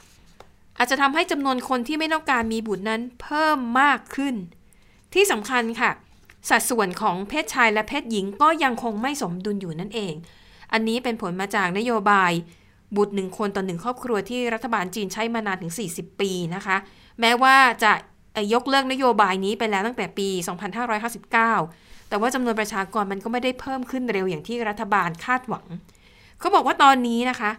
[0.00, 4.34] -19 อาจจะทำให้จำนวนคนที่ไม่ต้องการมีบุตรนั้นเพิ่มมากขึ้น
[5.14, 5.90] ที่สำคัญค่ะ
[6.50, 10.14] สัดส่วนของเพศชายและเพศหญิงก็ยังคงไม่สมดุลอยู่นั่นเอง
[10.72, 12.32] อันนี้เป็นผลมาจากนโยบาย
[12.96, 16.76] บุตรหนึ่งคนต่อหนึ่งครอบครัวที่รัฐบาลจีนใช้มานานถึง 40 ปีนะคะ
[17.20, 17.92] แม้ว่าจะ
[18.54, 20.28] ยกเลิกนโยบายนี้ไปแล้วตั้งแต่ปี
[21.14, 25.66] 2559 แต่ว่าจำนวนประชากรมันก็ไม่ได้เพิ่มขึ้นเร็วอย่างที่รัฐบาลคาดหวัง
[26.42, 27.50] เขาบอกว่าตอนนี้นะคะ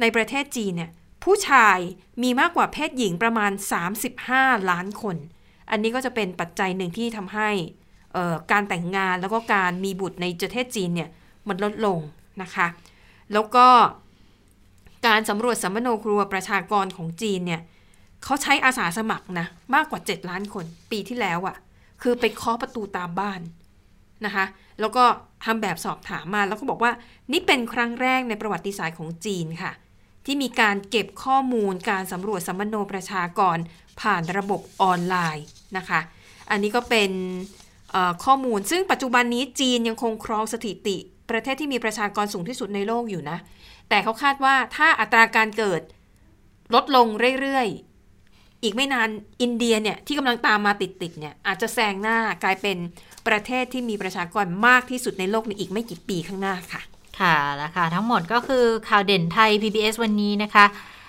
[0.00, 0.90] ในประเทศจีนเนี่ย
[1.24, 1.78] ผู้ชาย
[2.22, 3.52] มีมากกว่าเพศหญิงประมาณ
[4.10, 5.16] 35 ล้านคน
[5.70, 7.50] อันนี้ก็จะเป็นปัจจัยหนึ่งที่ทำให้
[8.52, 11.10] การแต่งงานแล้วก็การมีบุตรในประเทศจีนเนี่ย
[11.48, 11.98] มันลดลง
[12.42, 12.66] นะคะ
[13.32, 13.66] แล้วก็
[15.06, 17.62] การสำรวจสัมมโนครัวประชากรของจีนเนี่ย
[18.24, 21.56] เขาใช้อาสาสมัครนะมากกว่า 7 ล้านคนปีที่แล้วอะ่ะ
[22.02, 23.40] คือไปเคาะประตูตามบ้าน
[24.24, 24.44] นะคะ
[24.80, 25.04] แล้วก็
[25.44, 26.92] ทำแบบสอบถามมาแล้วก็บอกว่า
[27.32, 29.72] นี่เป็นครั้งแรกในประวัติศาสตร์ของจีนค่ะ
[30.26, 33.56] ที่มีการเก็บข้อมูลการสำรวจสัมมโนประชากร
[34.00, 35.46] ผ่านระบบออนไลน์
[35.76, 36.00] นะคะ
[36.50, 37.10] อันนี้ก็เป็น
[38.24, 40.96] ข้อมูลซึ่งปัจจุบันนี้จีนยังคงครองสถิติ
[41.30, 43.38] ประเทศที่มีประชากรสูงที่สุดในโลกอยู่นะ
[43.88, 45.82] แต่เขาคาดว่าถ้าอัตราการเกิด
[46.74, 47.06] ลดลง
[47.40, 49.08] เรื่อยๆ อีกไม่นาน
[49.42, 52.76] อินเดียเนี่ยที่กำลังตามมาติดๆเนี่ยอาจจะแซงหน้ากลายเป็น
[53.28, 56.82] ประเทศที่มีประชากรมากที่สุดในโลกในอีกไม่กี่ปีข้างหน้าค่ะ
[57.20, 60.64] ค่ะแล้วค่ะ ทั้งหมดก็คือข่าวเด่นไทย PBS วันนี้นะคะ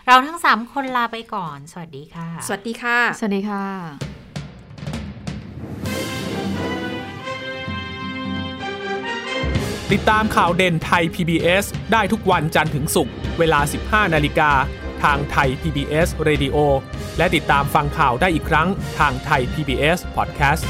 [0.07, 3.63] เราทั้ง 3 คนลาไปก่อน สวัสดีค่ะ สวัสดีค่ะ สวัสดีค่ะ
[9.89, 14.51] ทติดตามข่าวเด่นไทย PBS ได้ทุกวันจันทร์ถึงศุกร์เวลา 15 นาฬิกา
[15.03, 16.57] ทางไทย PBS Radio
[17.18, 18.68] และติดตามฟังข่าวได้อีกครั้ง
[18.99, 20.63] ทางไทย PBS Podcast